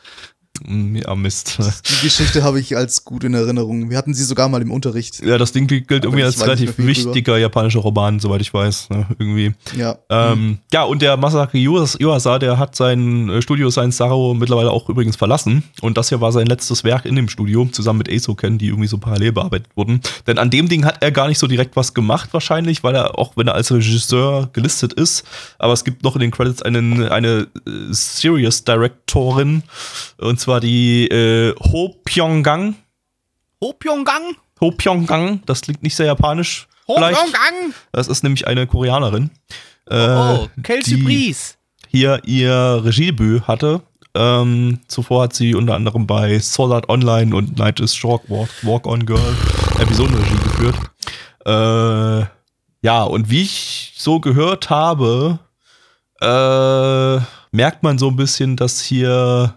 [0.68, 1.58] Ja, Mist.
[1.89, 3.89] Die Geschichte habe ich als gut in Erinnerung.
[3.89, 5.20] Wir hatten sie sogar mal im Unterricht.
[5.26, 8.91] Ja, das Ding gilt irgendwie ich als relativ wichtiger japanischer Roman, soweit ich weiß.
[8.91, 9.54] Ne, irgendwie.
[9.76, 9.97] Ja.
[10.10, 14.70] Ähm, ja, und der Masaki Yuas- Yuasa, der hat sein äh, Studio Science Saro mittlerweile
[14.70, 15.64] auch übrigens verlassen.
[15.82, 18.88] Und das hier war sein letztes Werk in dem Studio, zusammen mit Eisoken, die irgendwie
[18.88, 20.01] so parallel bearbeitet wurden.
[20.28, 23.18] Denn an dem Ding hat er gar nicht so direkt was gemacht, wahrscheinlich, weil er,
[23.18, 25.24] auch wenn er als Regisseur gelistet ist,
[25.58, 29.64] aber es gibt noch in den Credits einen, eine äh, Serious Directorin,
[30.20, 32.76] und zwar die äh, Ho Pyonggang.
[33.62, 34.36] Ho Pyonggang?
[34.62, 36.68] Ho Pyonggang, das klingt nicht sehr japanisch.
[36.88, 37.18] Ho vielleicht.
[37.18, 37.74] Pyonggang?
[37.91, 39.32] Das ist nämlich eine Koreanerin.
[39.89, 41.56] Oh, äh, Kelsey Breeze.
[41.88, 43.82] hier ihr Regiedebüt hatte.
[44.16, 48.86] Ähm, zuvor hat sie unter anderem bei Sword Online und Night is Short Walk, Walk
[48.86, 49.36] on Girl
[49.80, 50.76] Episodenregie geführt.
[51.46, 52.26] Äh,
[52.86, 55.39] ja, und wie ich so gehört habe,
[56.22, 57.18] äh,
[57.52, 59.56] merkt man so ein bisschen, dass hier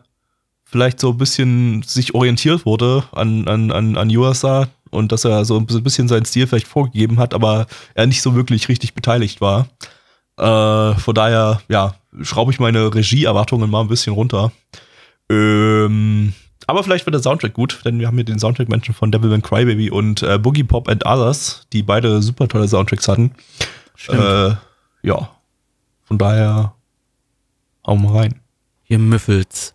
[0.77, 5.47] vielleicht so ein bisschen sich orientiert wurde an, an, an, an Yuasa und dass er
[5.47, 9.41] so ein bisschen seinen Stil vielleicht vorgegeben hat, aber er nicht so wirklich richtig beteiligt
[9.41, 9.69] war.
[10.37, 14.53] Äh, von daher, ja, schraube ich meine Regieerwartungen mal ein bisschen runter.
[15.31, 16.35] Ähm,
[16.67, 19.91] aber vielleicht wird der Soundtrack gut, denn wir haben hier den Soundtrack-Menschen von Devilman Crybaby
[19.91, 23.33] und äh, Boogie Pop and Others, die beide super tolle Soundtracks hatten.
[24.09, 24.51] Äh,
[25.03, 25.31] ja,
[26.05, 26.75] von daher
[27.87, 28.41] hauen wir rein.
[28.83, 29.75] Hier müffelt's.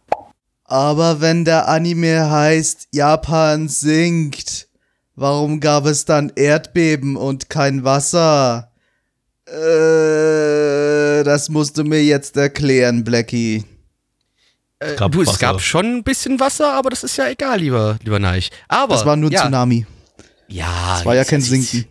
[0.71, 4.69] Aber wenn der Anime heißt Japan sinkt,
[5.15, 8.71] warum gab es dann Erdbeben und kein Wasser?
[9.47, 13.65] Äh, das musst du mir jetzt erklären, Blackie.
[14.79, 15.39] Äh, Gab du, es Wasser.
[15.39, 18.49] gab schon ein bisschen Wasser, aber das ist ja egal, lieber, lieber Neich.
[18.69, 18.95] Aber.
[18.95, 19.85] Das war nur ja, Tsunami.
[20.47, 20.95] Ja.
[20.95, 21.83] Das war ja kein Sinken.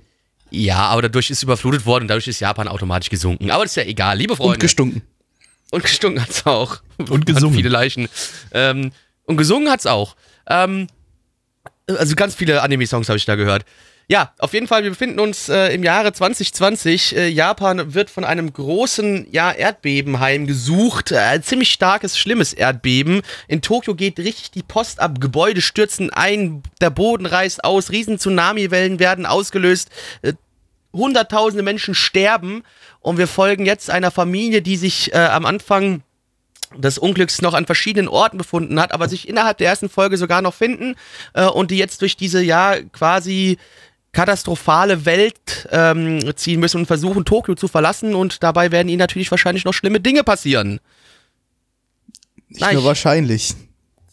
[0.48, 3.50] Ja, aber dadurch ist überflutet worden und dadurch ist Japan automatisch gesunken.
[3.50, 4.54] Aber das ist ja egal, liebe Freunde.
[4.54, 5.02] Und gestunken.
[5.70, 6.78] Und gestunken hat's auch.
[6.98, 7.50] Und gesungen.
[7.50, 8.08] Hat viele Leichen.
[8.52, 8.92] Ähm,
[9.24, 10.16] und gesungen hat's auch.
[10.48, 10.88] Ähm,
[11.86, 13.64] also ganz viele Anime-Songs habe ich da gehört.
[14.10, 17.16] Ja, auf jeden Fall, wir befinden uns äh, im Jahre 2020.
[17.16, 21.12] Äh, Japan wird von einem großen ja, Erdbeben heimgesucht.
[21.12, 23.22] Äh, ein ziemlich starkes, schlimmes Erdbeben.
[23.46, 25.20] In Tokio geht richtig die Post ab.
[25.20, 29.90] Gebäude stürzen ein, der Boden reißt aus, riesen Tsunamiwellen werden ausgelöst.
[30.92, 32.62] Hunderttausende Menschen sterben
[33.00, 36.02] und wir folgen jetzt einer Familie, die sich äh, am Anfang
[36.76, 40.40] des Unglücks noch an verschiedenen Orten befunden hat, aber sich innerhalb der ersten Folge sogar
[40.42, 40.94] noch finden
[41.34, 43.58] äh, und die jetzt durch diese ja quasi
[44.12, 48.14] katastrophale Welt ähm, ziehen müssen und versuchen, Tokio zu verlassen.
[48.16, 50.80] Und dabei werden ihnen natürlich wahrscheinlich noch schlimme Dinge passieren.
[52.48, 53.54] Nicht Nein, nur ich- wahrscheinlich,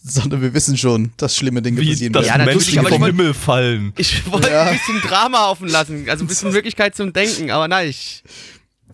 [0.10, 2.45] sondern wir wissen schon, dass schlimme Dinge Wie passieren das Ja, werden.
[2.53, 3.93] natürlich, aber vom Himmel fallen.
[3.97, 4.64] Ich wollte Ja.
[4.64, 8.24] ein bisschen Drama offen lassen, also ein bisschen Möglichkeit zum Denken, aber nein, ich,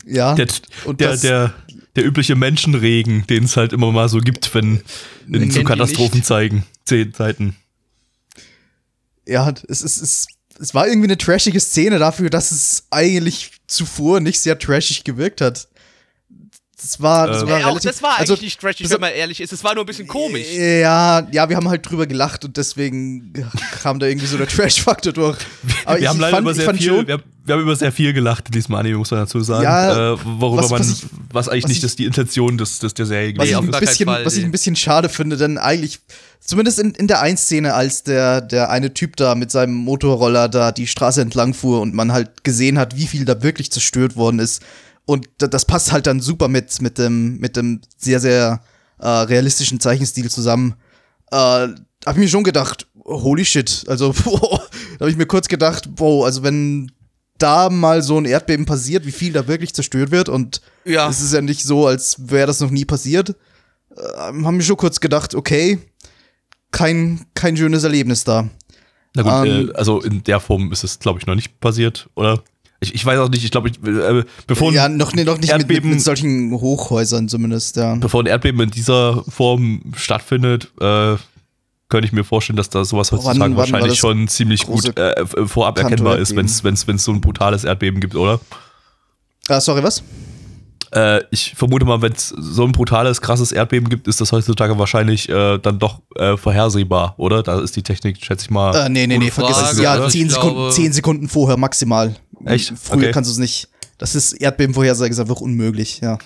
[0.05, 0.47] Ja, Der,
[0.85, 1.53] und der, das, der,
[1.95, 4.81] der übliche Menschenregen, den es halt immer mal so gibt, wenn
[5.31, 6.65] in so Katastrophen zeigen.
[6.85, 7.55] Zeiten.
[9.27, 10.27] ja, es, es, es,
[10.59, 15.41] es war irgendwie eine trashige Szene dafür, dass es eigentlich zuvor nicht sehr trashig gewirkt
[15.41, 15.67] hat.
[16.81, 19.11] Das war, das Äh, war Ey, relativ, das war eigentlich also, nicht trashig, wenn man
[19.13, 20.47] ehrlich ist, es war nur ein bisschen komisch.
[20.53, 23.31] Ja, ja, wir haben halt drüber gelacht und deswegen
[23.81, 25.37] kam da irgendwie so der Trash-Faktor durch.
[25.85, 27.75] Aber wir haben leider fand, über ich sehr viel, schon, wir, haben- wir haben über
[27.75, 29.63] sehr viel gelacht in diesem Anime, muss man dazu sagen.
[29.63, 32.57] Ja, äh, worüber was- man, was was, ich- eigentlich was nicht ich- das die Intention
[32.57, 35.37] des, des der Serie ich gar keinen bisschen, Fall, was ich ein bisschen schade finde,
[35.37, 35.99] denn eigentlich,
[36.43, 40.71] zumindest in, in der Ein-Szene, als der, der eine Typ da mit seinem Motorroller da
[40.71, 44.39] die Straße entlang fuhr und man halt gesehen hat, wie viel da wirklich zerstört worden
[44.39, 44.61] ist.
[45.05, 48.61] Und da- das passt halt dann super mit, mit, dem, mit dem sehr, sehr
[48.99, 50.75] äh, realistischen Zeichenstil zusammen.
[51.31, 51.35] Äh,
[52.05, 53.83] hab ich mir schon gedacht, holy shit.
[53.87, 54.61] Also, boah,
[54.97, 56.91] da habe ich mir kurz gedacht, wow, also wenn
[57.37, 61.09] da mal so ein Erdbeben passiert, wie viel da wirklich zerstört wird und Ja.
[61.09, 63.35] es ist ja nicht so, als wäre das noch nie passiert.
[63.95, 65.79] Äh, haben wir schon kurz gedacht, okay,
[66.71, 68.47] kein, kein schönes Erlebnis da.
[69.15, 72.09] Na gut, Ähm, äh, also in der Form ist es, glaube ich, noch nicht passiert,
[72.15, 72.41] oder?
[72.83, 75.37] Ich, ich weiß auch nicht, ich glaube, ich, äh, bevor, ein- ja, noch, nee, noch
[75.39, 77.95] nicht mit, mit, Erdbeben- mit solchen Hochhäusern zumindest, ja.
[77.95, 81.15] bevor ein Erdbeben in dieser Form stattfindet, äh,
[81.89, 85.11] könnte ich mir vorstellen, dass da sowas heutzutage wann war wahrscheinlich schon ziemlich gut äh,
[85.21, 88.39] f- vorab erkennbar ist, wenn es so ein brutales Erdbeben gibt, oder?
[89.47, 90.01] Ah, sorry, was?
[90.95, 94.77] Äh, ich vermute mal, wenn es so ein brutales, krasses Erdbeben gibt, ist das heutzutage
[94.77, 97.43] wahrscheinlich äh, dann doch äh, vorhersehbar, oder?
[97.43, 98.75] Da ist die Technik, schätze ich mal.
[98.75, 99.79] Äh, nee, nee, nee, vergiss es.
[99.79, 100.09] Ja, oder?
[100.09, 102.15] 10 Ich Sekunden, 10 Sekunden vorher maximal.
[102.45, 102.73] Echt?
[102.81, 103.11] Früher Okay.
[103.11, 103.69] kannst du es nicht.
[103.97, 106.17] Das ist Erdbebenvorhersage ist einfach unmöglich, ja.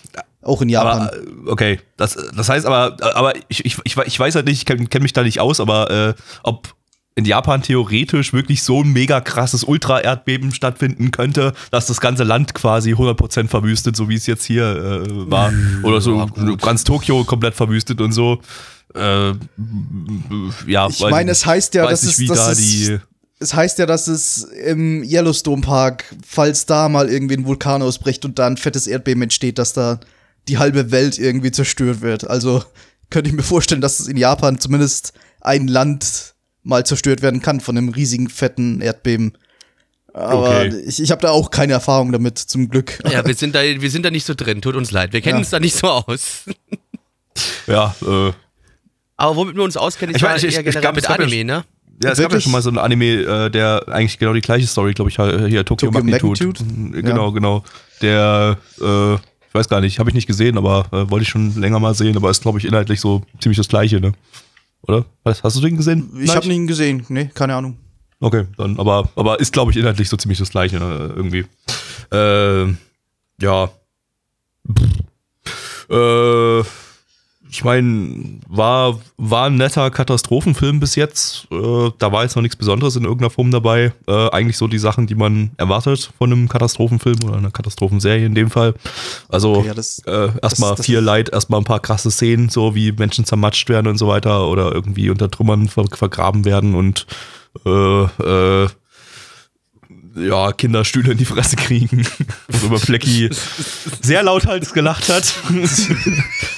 [0.42, 1.10] Auch in Japan.
[1.10, 4.60] Aber, äh, okay, das, das heißt aber, aber ich, ich, ich, ich weiß halt nicht,
[4.60, 6.14] ich kenne kenn mich da nicht aus, aber äh,
[6.44, 6.74] ob
[7.18, 12.54] in Japan theoretisch wirklich so ein mega krasses Ultra-Erdbeben stattfinden könnte, dass das ganze Land
[12.54, 15.52] quasi 100% verwüstet, so wie es jetzt hier äh, war.
[15.82, 16.28] Oder so
[16.62, 18.40] ganz Tokio komplett verwüstet und so.
[18.94, 19.32] Äh,
[20.68, 22.92] ja, ich meine, es heißt ja, dass nicht, es, dass da es,
[23.40, 28.26] es heißt ja, dass es im Yellowstone Park, falls da mal irgendwie ein Vulkan ausbricht
[28.26, 30.00] und da ein fettes Erdbeben entsteht, dass da
[30.48, 32.30] die halbe Welt irgendwie zerstört wird.
[32.30, 32.64] Also
[33.10, 36.36] könnte ich mir vorstellen, dass es in Japan zumindest ein Land
[36.68, 39.34] mal zerstört werden kann von einem riesigen fetten Erdbeben.
[40.14, 40.82] Aber Okay.
[40.88, 43.00] ich, ich habe da auch keine Erfahrung damit, zum Glück.
[43.12, 45.14] Ja, wir sind da, wir sind da nicht so drin, tut uns leid.
[45.14, 45.40] Wir kennen Ja.
[45.40, 46.44] uns da nicht so aus.
[47.68, 48.32] Ja, äh,
[49.16, 51.04] Aber womit wir uns auskennen, ist Ich ja meine, ich- eher ich generell glaub, mit
[51.04, 51.64] es gab ja Anime, ne?
[52.04, 52.44] Ja, es gab ja Wirklich?
[52.44, 55.46] schon mal so ein Anime, äh, der eigentlich genau die gleiche Story, glaube ich, ha-
[55.46, 56.46] hier Tokyo, Tokyo Magnitude.
[56.64, 57.02] Magnitude?
[57.04, 57.64] Genau, genau.
[58.02, 61.56] Der, äh, ich weiß gar nicht, habe ich nicht gesehen, aber äh, wollte ich schon
[61.60, 64.14] länger mal sehen, aber ist, glaube ich, inhaltlich so ziemlich das gleiche, ne?
[64.84, 65.06] Oder?
[65.24, 66.10] Was, hast du den gesehen?
[66.20, 67.06] Ich habe ihn gesehen.
[67.10, 67.78] Nee, keine Ahnung.
[68.20, 71.14] Okay, dann, aber, aber ist, glaube ich, inhaltlich so ziemlich das gleiche, ne?
[71.16, 71.46] Irgendwie.
[72.12, 72.74] Äh,
[73.42, 73.70] ja.
[74.74, 75.90] Pff.
[75.90, 76.64] Äh,
[77.50, 81.48] ich meine, war, war ein netter Katastrophenfilm bis jetzt.
[81.52, 83.94] Äh, da war jetzt noch nichts Besonderes in irgendeiner Form dabei.
[84.08, 88.36] Äh, eigentlich so die Sachen, die man erwartet von einem Katastrophenfilm oder einer Katastrophenserie in
[88.36, 88.74] dem Fall.
[89.30, 89.72] Also Okay,
[90.06, 93.88] ja, äh, erstmal viel Leid, erstmal ein paar krasse Szenen, so wie Menschen zermatscht werden
[93.88, 97.08] und so weiter oder irgendwie unter Trümmern ver vergraben werden und
[97.66, 98.68] äh, äh,
[100.16, 102.06] ja, Kinderstühle in die Fresse kriegen.
[102.48, 103.30] Worüber Flecki
[104.02, 105.34] sehr lauthals gelacht hat.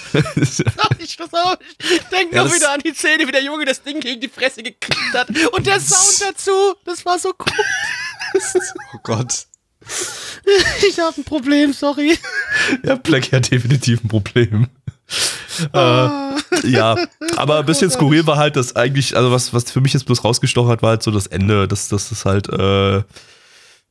[0.99, 1.57] Ich das auch.
[1.79, 4.19] Ich denke Ja, noch das- wieder an die Szene, wie der Junge das Ding gegen
[4.21, 5.29] die Fresse gekriegt hat.
[5.53, 6.51] Und der Sound dazu,
[6.85, 8.43] das war so cool.
[8.93, 9.45] Oh Gott.
[10.87, 12.17] Ich habe ein Problem, sorry.
[12.83, 14.67] ja, Flecki hat definitiv ein Problem.
[15.73, 16.95] äh, ja,
[17.37, 20.23] aber ein bisschen skurril war halt, dass eigentlich, also was, was für mich jetzt bloß
[20.23, 23.01] rausgestochen hat, war halt so das Ende, dass das ist halt, äh,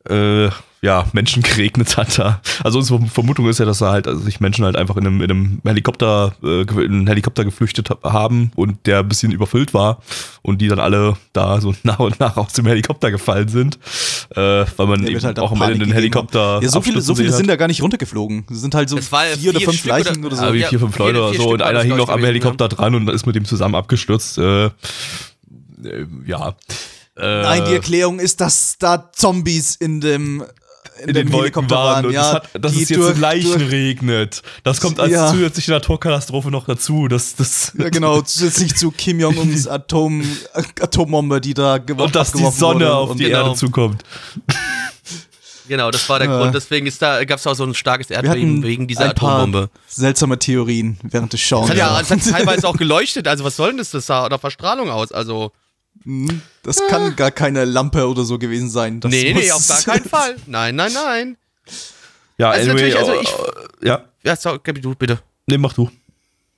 [0.09, 0.49] äh,
[0.81, 2.41] ja, Menschen geregnet hat da.
[2.63, 5.21] Also unsere Vermutung ist ja, dass da halt also sich Menschen halt einfach in einem,
[5.23, 9.75] in einem Helikopter, äh, in einen Helikopter geflüchtet ha- haben und der ein bisschen überfüllt
[9.75, 10.01] war
[10.43, 13.77] und die dann alle da so nach und nach aus dem Helikopter gefallen sind,
[14.37, 16.61] äh, weil man Der eben halt auch am Panik Ende den Helikopter.
[16.63, 17.51] Ja, so viele, so viele sind hat.
[17.51, 18.45] da gar nicht runtergeflogen.
[18.49, 20.45] Es sind halt so war vier oder vier fünf Leichen oder- oder, so.
[20.45, 22.15] Ja, wie vier, fünf vier- Leute oder vier so Stück und einer hing noch am
[22.19, 24.39] gewesen, Helikopter dran und ist mit dem zusammen abgestürzt.
[24.39, 24.71] Äh, äh,
[26.25, 26.55] ja.
[27.19, 30.45] Äh, Nein, die Erklärung ist, dass da Zombies in dem
[31.01, 33.53] in, in den Wolken waren und ja, es hat, dass die es jetzt durch- Leichen
[33.59, 34.43] durch- regnet.
[34.65, 35.31] Das kommt als Ja.
[35.31, 37.07] zusätzliche Naturkatastrophe noch dazu.
[37.07, 42.33] Das, das, Ja, genau, zusätzlich zu Kim Jong-uns Atom, Atombombe, die da geworfen und dass
[42.33, 42.95] die Sonne wurde.
[42.97, 43.45] auf die genau.
[43.47, 44.03] Erde zukommt.
[45.69, 46.39] Genau, das war der Ja.
[46.41, 46.55] Grund.
[46.55, 49.71] Deswegen ist da, gab es auch so ein starkes Erdbeben wegen dieser ein paar Atombombe.
[49.87, 51.69] seltsame Theorien während des Schauens.
[51.69, 53.29] Das hat ja, es hat teilweise auch geleuchtet.
[53.29, 53.91] Also was soll denn das?
[53.91, 55.13] Das sah nach Verstrahlung aus.
[55.13, 55.53] Also
[56.63, 59.01] Das kann gar keine Lampe oder so gewesen sein.
[59.01, 60.37] Das nee, nee, nee, auf gar keinen Fall.
[60.47, 61.37] Nein, nein, nein.
[62.39, 65.21] Ja, Also anyway, natürlich, also äh, ich- ja, Ja, sorry, Gabi, du bitte.
[65.47, 65.91] nee, mach du.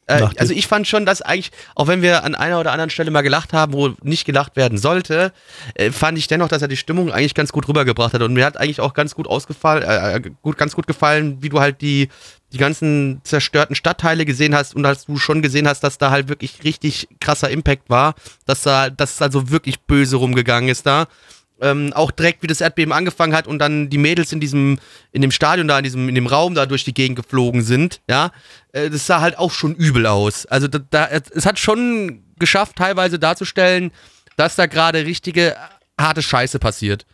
[0.06, 3.10] Äh, also ich fand schon, dass eigentlich, auch wenn wir an einer oder anderen Stelle
[3.12, 5.32] mal gelacht haben, wo nicht gelacht werden sollte,
[5.74, 8.22] äh, fand ich dennoch, dass er die Stimmung eigentlich ganz gut rübergebracht hat.
[8.22, 11.60] Und mir hat eigentlich auch ganz gut ausgefallen, äh, gut, ganz gut gefallen, wie du
[11.60, 12.08] halt die,
[12.52, 16.28] die ganzen zerstörten Stadtteile gesehen hast und dass du schon gesehen hast, dass da halt
[16.28, 18.14] wirklich richtig krasser Impact war,
[18.46, 21.06] dass da, dass es also wirklich böse rumgegangen ist da.
[21.62, 24.78] Ähm, auch direkt, wie das Erdbeben angefangen hat und dann die Mädels in diesem,
[25.12, 28.00] in dem Stadion da, in diesem, in dem Raum da durch die Gegend geflogen sind,
[28.08, 28.32] ja,
[28.72, 30.46] äh, das sah halt auch schon übel aus.
[30.46, 33.92] Also da, da, es hat schon geschafft, teilweise darzustellen,
[34.36, 35.54] dass da gerade richtige
[36.00, 37.04] harte Scheiße passiert.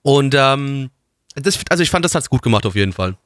[0.00, 0.90] Und ähm,
[1.34, 3.16] das, also ich fand, das hat's gut gemacht auf jeden Fall.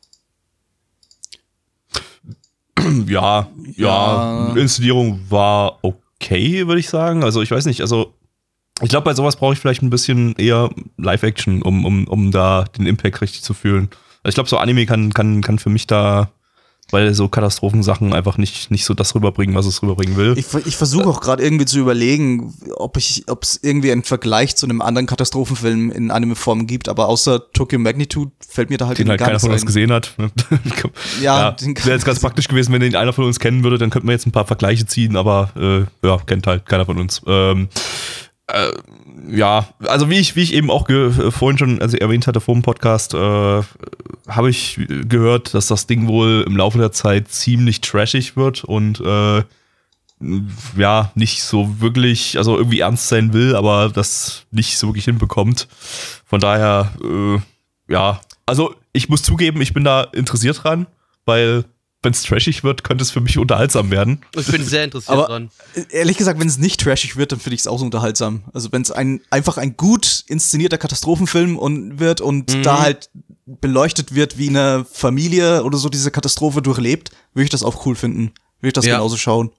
[3.08, 4.56] Ja, ja, Ja.
[4.56, 7.24] Inszenierung war okay, würde ich sagen.
[7.24, 8.14] Also ich weiß nicht, also
[8.82, 12.64] ich glaube, bei sowas brauche ich vielleicht ein bisschen eher Live-Action, um, um, um da
[12.76, 13.88] den Impact richtig zu fühlen.
[14.22, 16.30] Also ich glaube, so Anime kann, kann, kann für mich da,
[16.90, 20.34] weil so Katastrophensachen einfach nicht, nicht so das rüberbringen, was es rüberbringen will.
[20.38, 24.54] Ich, ich versuche auch gerade irgendwie zu überlegen, ob ich, ob es irgendwie einen Vergleich
[24.56, 28.98] zu einem anderen Katastrophenfilm in Anime-Form gibt, aber außer Tokyo Magnitude fällt mir da halt
[28.98, 30.14] den halt gar keiner von uns gesehen hat.
[31.20, 33.78] Ja, ja den- wäre jetzt ganz praktisch gewesen, wenn den einer von uns kennen würde,
[33.78, 35.50] dann könnten wir jetzt ein paar Vergleiche ziehen, aber
[36.02, 37.22] äh, ja, kennt halt keiner von uns.
[37.26, 37.68] Ähm,
[39.28, 42.54] ja, also wie ich, wie ich eben auch äh, vorhin schon also erwähnt hatte vor
[42.54, 43.18] dem Podcast, äh,
[44.28, 44.78] habe ich
[45.08, 49.42] gehört, dass das Ding wohl im Laufe der Zeit ziemlich trashig wird und äh,
[50.76, 55.68] ja, nicht so wirklich, also irgendwie ernst sein will, aber das nicht so wirklich hinbekommt.
[56.24, 60.86] Von daher, äh, ja, also ich muss zugeben, ich bin da interessiert dran,
[61.26, 61.64] weil
[62.02, 64.22] wenn es trashig wird, könnte es für mich unterhaltsam werden.
[64.36, 65.50] Ich bin sehr interessiert Aber dran.
[65.90, 68.44] ehrlich gesagt, wenn es nicht trashig wird, dann finde ich es auch so unterhaltsam.
[68.52, 73.10] Also wenn es ein einfach ein gut inszenierter Katastrophenfilm und wird und da halt
[73.46, 77.96] beleuchtet wird, wie eine Familie oder so diese Katastrophe durchlebt, würde ich das auch cool
[77.96, 78.32] finden.
[78.60, 78.96] Würde ich das Ja.
[78.96, 79.50] genauso schauen.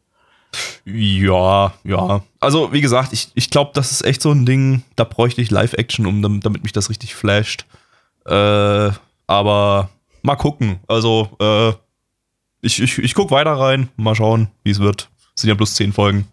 [0.85, 2.23] Ja, ja.
[2.39, 5.51] Also, wie gesagt, ich, ich glaube, das ist echt so ein Ding, da bräuchte ich
[5.51, 7.65] Live-Action, um damit, damit mich das richtig flasht.
[8.25, 8.91] Äh,
[9.27, 9.89] aber
[10.21, 10.79] mal gucken.
[10.87, 11.73] Also, äh,
[12.67, 15.09] ich, ich, ich guck weiter rein, mal schauen, wie es wird.
[15.35, 16.27] Es sind ja bloß zehn Folgen.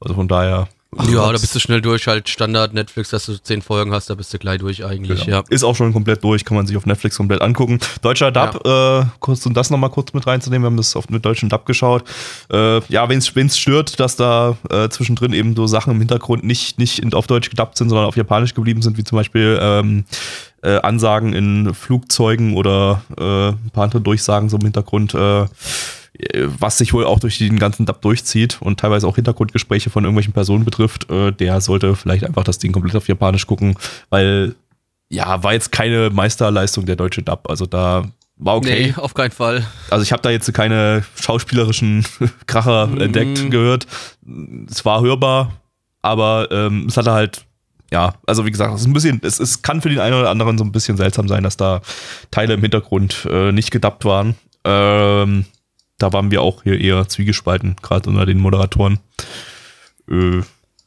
[0.00, 0.68] Also von daher.
[1.08, 4.14] ja, da bist du schnell durch, halt Standard Netflix, dass du zehn Folgen hast, da
[4.14, 5.38] bist du gleich durch eigentlich, Genau.
[5.38, 5.44] ja.
[5.48, 7.80] Ist auch schon komplett durch, kann man sich auf Netflix komplett angucken.
[8.02, 11.24] Deutscher Dub, äh, kurz um das nochmal kurz mit reinzunehmen, wir haben das auf mit
[11.24, 12.04] deutschen Dub geschaut.
[12.52, 16.78] Äh, ja, wenn es stört, dass da äh, zwischendrin eben so Sachen im Hintergrund nicht,
[16.78, 20.04] nicht in, auf Deutsch gedubbt sind, sondern auf Japanisch geblieben sind, wie zum Beispiel ähm,
[20.64, 25.46] äh, Ansagen in Flugzeugen oder äh, ein paar andere Durchsagen so im Hintergrund, äh,
[26.58, 30.32] was sich wohl auch durch den ganzen Dub durchzieht und teilweise auch Hintergrundgespräche von irgendwelchen
[30.32, 33.76] Personen betrifft, äh, der sollte vielleicht einfach das Ding komplett auf Japanisch gucken,
[34.10, 34.54] weil
[35.10, 37.48] ja, war jetzt keine Meisterleistung der deutsche Dub.
[37.50, 38.04] Also da
[38.36, 38.86] war okay.
[38.88, 39.64] Nee, auf keinen Fall.
[39.90, 42.04] Also ich habe da jetzt keine schauspielerischen
[42.46, 43.00] Kracher Mhm.
[43.00, 43.86] entdeckt gehört.
[44.70, 45.52] Es war hörbar,
[46.02, 47.44] aber ähm, es hatte halt,
[47.94, 50.28] ja, also wie gesagt, es ist ein bisschen, es, es kann für den einen oder
[50.28, 51.80] anderen so ein bisschen seltsam sein, dass da
[52.32, 54.34] Teile im Hintergrund äh, nicht gedubbt waren.
[54.64, 55.44] Ähm,
[55.98, 58.98] da waren wir auch hier eher zwiegespalten, gerade unter den Moderatoren.
[60.10, 60.38] Äh,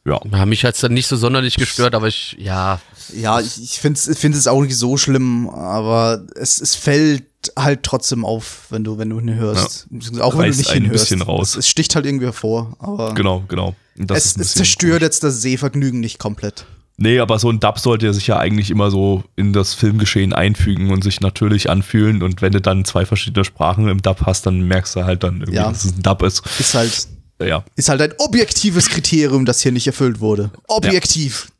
[0.04, 0.20] ja.
[0.30, 2.78] Ja, mich hat's dann nicht so sonderlich gestört, aber ich, ja.
[3.14, 7.24] Ja, ich, ich finde es es auch nicht so schlimm, aber es, es fällt
[7.58, 9.86] halt trotzdem auf, wenn du, wenn du hinhörst.
[10.20, 11.04] Auch wenn du Reißt nicht ein hinhörst.
[11.04, 11.52] bisschen raus.
[11.52, 13.74] Es, es sticht halt irgendwie hervor, aber Genau, genau.
[13.96, 16.66] Das es, es zerstört jetzt das Sehvergnügen nicht komplett.
[17.00, 20.32] Nee, aber so ein Dub sollte ja sich ja eigentlich immer so in das Filmgeschehen
[20.32, 22.24] einfügen und sich natürlich anfühlen.
[22.24, 25.36] Und wenn du dann zwei verschiedene Sprachen im Dub hast, dann merkst du halt dann
[25.40, 25.68] irgendwie, Ja.
[25.68, 26.42] dass es ein Dub ist.
[26.58, 27.06] Ist halt,
[27.40, 27.62] Ja.
[27.76, 30.50] ist halt ein objektives Kriterium, das hier nicht erfüllt wurde.
[30.66, 31.52] Objektiv.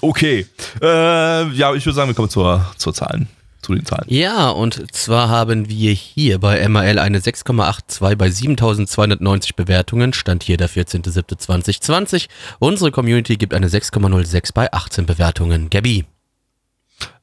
[0.00, 0.46] Okay.
[0.80, 0.86] Äh,
[1.50, 3.28] ja, ich würde sagen, wir kommen zur, zur Zahlen.
[3.62, 4.04] Zu den Zahlen.
[4.08, 10.12] Ja, und zwar haben wir hier bei MAL eine 6,82 bei 7290 Bewertungen.
[10.12, 12.28] Stand hier der 14.07.2020.
[12.58, 15.68] Unsere Community gibt eine 6,06 bei 18 Bewertungen.
[15.68, 16.06] Gabby.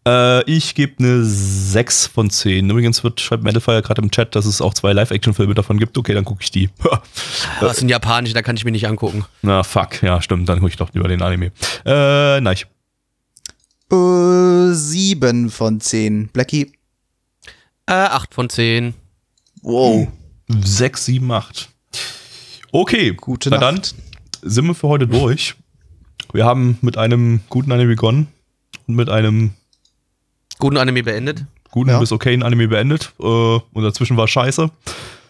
[0.07, 2.69] Äh, ich gebe eine 6 von 10.
[2.69, 5.97] Übrigens wird, schreibt Metalfire gerade im Chat, dass es auch zwei Live-Action-Filme davon gibt.
[5.97, 6.69] Okay, dann gucke ich die.
[7.59, 9.25] Was in Japanisch, da kann ich mir nicht angucken.
[9.41, 10.01] Na, fuck.
[10.01, 10.47] Ja, stimmt.
[10.47, 11.51] Dann gucke ich doch lieber den Anime.
[11.85, 12.57] Äh, nein.
[13.91, 16.27] Äh, sieben von zehn.
[16.27, 16.71] Blackie.
[17.85, 18.93] Äh, 8 von 10.
[19.61, 20.07] Wow.
[20.49, 21.69] 6, 7, 8.
[22.71, 23.93] Okay, Gute na Nacht.
[24.43, 25.55] dann sind wir für heute durch.
[26.33, 28.27] Wir haben mit einem guten Anime begonnen
[28.87, 29.51] und mit einem
[30.59, 31.45] Guten Anime beendet.
[31.71, 31.99] guten Ja.
[31.99, 33.13] bis okayen Anime beendet.
[33.19, 34.69] Äh, und dazwischen war scheiße.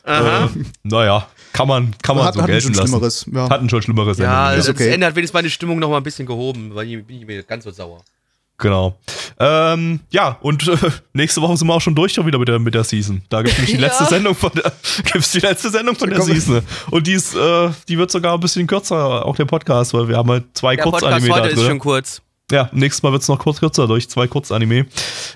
[0.03, 0.45] Aha.
[0.45, 0.49] Äh,
[0.84, 2.88] naja, kann man, kann man Hat- so hatten gelten schon lassen.
[2.89, 3.49] Schlimmeres, ja.
[3.49, 4.58] Hatten schon schlimmeres ja, Ende.
[4.58, 4.89] das okay.
[4.93, 7.43] Ende hat wenigstens meine Stimmung noch mal ein bisschen gehoben, weil ich bin ich mir
[7.43, 8.03] ganz so sauer.
[8.60, 8.97] Genau.
[9.39, 10.76] Ähm, ja, und äh,
[11.14, 13.22] nächste Woche sind wir auch schon durch schon wieder mit der, mit der Season.
[13.30, 14.10] Da gibt es nämlich die letzte Ja.
[14.10, 14.72] Sendung von der,
[15.12, 16.22] gibt's die letzte Sendung von der.
[16.24, 16.62] Season.
[16.89, 20.18] Und die ist, äh, die wird sogar ein bisschen kürzer, auch der Podcast, weil wir
[20.18, 21.68] haben halt zwei Der Podcast Kurzanime da heute ist drin.
[21.68, 22.22] schon kurz.
[22.49, 24.86] Ja, nächstes Mal wird es noch kurz kürzer durch zwei Kurzanime.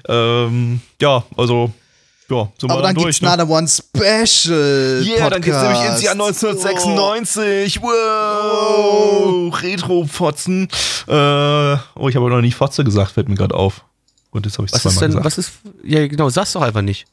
[0.08, 1.72] Ähm, ja, also,
[2.32, 3.06] ja, sind Aber dann durch.
[3.20, 3.30] gibt's ne?
[3.32, 5.04] Another One Special.
[5.06, 6.44] Yeah, dann geht's nämlich ins Jahr Podcast.
[6.44, 7.82] 1996.
[7.82, 10.68] Wow, Retro-Fotzen.
[11.08, 11.12] Äh,
[11.96, 13.84] oh, ich habe noch nie Fotze gesagt, fällt mir gerade auf.
[14.32, 15.26] Und jetzt habe ich Was zweimal ist denn, gesagt.
[15.26, 15.52] was ist,
[15.84, 17.06] ja genau, sag's doch einfach nicht.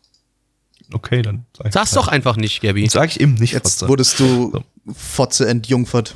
[0.92, 2.88] Okay, dann sag ich Sag's doch einfach nicht, Gabby.
[2.88, 3.88] Sag ich eben nicht Jetzt Fotze.
[3.88, 4.64] wurdest du So.
[4.94, 6.14] Fotze entjungfert.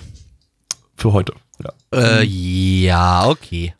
[0.96, 1.34] Für heute.
[1.62, 1.72] Ja.
[2.20, 3.74] Äh, ja, okay.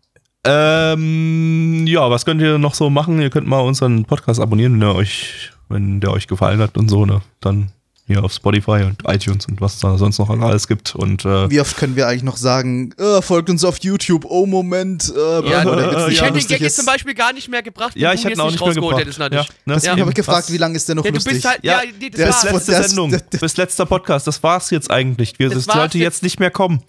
[0.45, 3.21] Ähm, ja, was könnt ihr noch so machen?
[3.21, 6.89] Ihr könnt mal unseren Podcast abonnieren, wenn der euch, wenn der euch gefallen hat und
[6.89, 7.23] so, ne?
[7.41, 7.71] Dann
[8.09, 10.97] hier auf Spotify und iTunes und was da sonst noch alles gibt.
[10.97, 14.45] Und äh, Wie oft können wir eigentlich noch sagen, äh, folgt uns auf YouTube, oh
[14.45, 16.77] Moment, äh, Ja, Witz äh, nicht ich ja, hätte den Gag jetzt ist.
[16.77, 18.59] zum Beispiel gar nicht mehr gebracht, ja, wenn ich du hätte jetzt ihn auch nicht
[18.61, 19.07] mehr rausgeholt gebracht.
[19.07, 19.19] hättest.
[19.21, 19.75] Ja, ne?
[19.77, 20.01] Deswegen Ja.
[20.01, 21.33] habe ich gefragt, Was- wie lange ist der noch Ja, du lustig?
[21.35, 22.37] bist halt, Ja, ja, nee, das der war's.
[22.37, 23.11] ist Bis letzte Das- Sendung.
[23.13, 24.27] das- das- Bis letzter Podcast.
[24.27, 25.39] Das war's jetzt eigentlich.
[25.39, 26.17] Wir, Das das sollte jetzt.
[26.17, 26.83] jetzt nicht mehr kommen.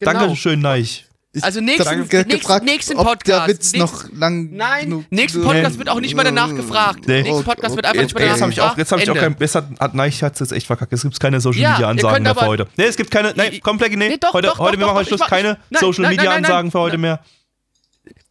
[0.00, 0.12] Genau.
[0.12, 1.06] Dankeschön, Neich.
[1.32, 3.46] Ich Also nächsten- gefragt, nächsten ob Podcast.
[3.46, 7.06] der Witz Nächsten- noch lang Nein, genug- nächsten Podcast wird auch nicht mehr danach gefragt.
[7.06, 7.22] Nee.
[7.22, 9.36] Nächsten Podcast wird einfach Jetzt, nicht mehr jetzt danach auch, jetzt habe ich auch kein.
[9.38, 10.92] Jetzt hat, hat, nein, ich hatte jetzt echt verkackt.
[10.92, 12.66] Es gibt keine Social Media Ansagen mehr für heute.
[12.76, 13.32] Nee, es gibt keine.
[13.36, 13.92] Nein, Nee, komplett.
[13.92, 15.20] Nee, nee, doch, heute, doch, heute doch, wir machen Schluss.
[15.20, 16.32] Keine nein, Social Media.
[16.32, 17.20] Ansagen für heute mehr.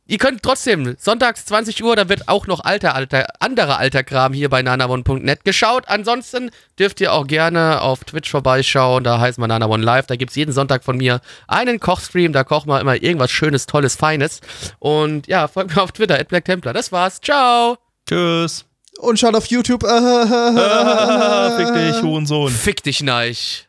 [0.10, 4.34] Ihr könnt trotzdem, sonntags 20 Uhr, da wird auch noch alter, alter, anderer alter Kram
[4.34, 5.84] hier bei nanavon.net geschaut.
[5.88, 6.50] Ansonsten
[6.80, 10.08] dürft ihr auch gerne auf Twitch vorbeischauen, da heißt man Nanavon Live.
[10.08, 13.68] Da gibt es jeden Sonntag von mir einen Kochstream, da kochen wir immer irgendwas Schönes,
[13.68, 14.42] Tolles, Feines.
[14.80, 16.74] Und ja, folgt mir auf Twitter, at Black Templar.
[16.74, 17.78] Das war's, ciao!
[18.08, 18.66] Tschüss.
[18.98, 19.84] Und schaut auf YouTube.
[19.90, 22.52] Ah, fick dich, Hurensohn.
[22.52, 23.69] Fick dich, Neich.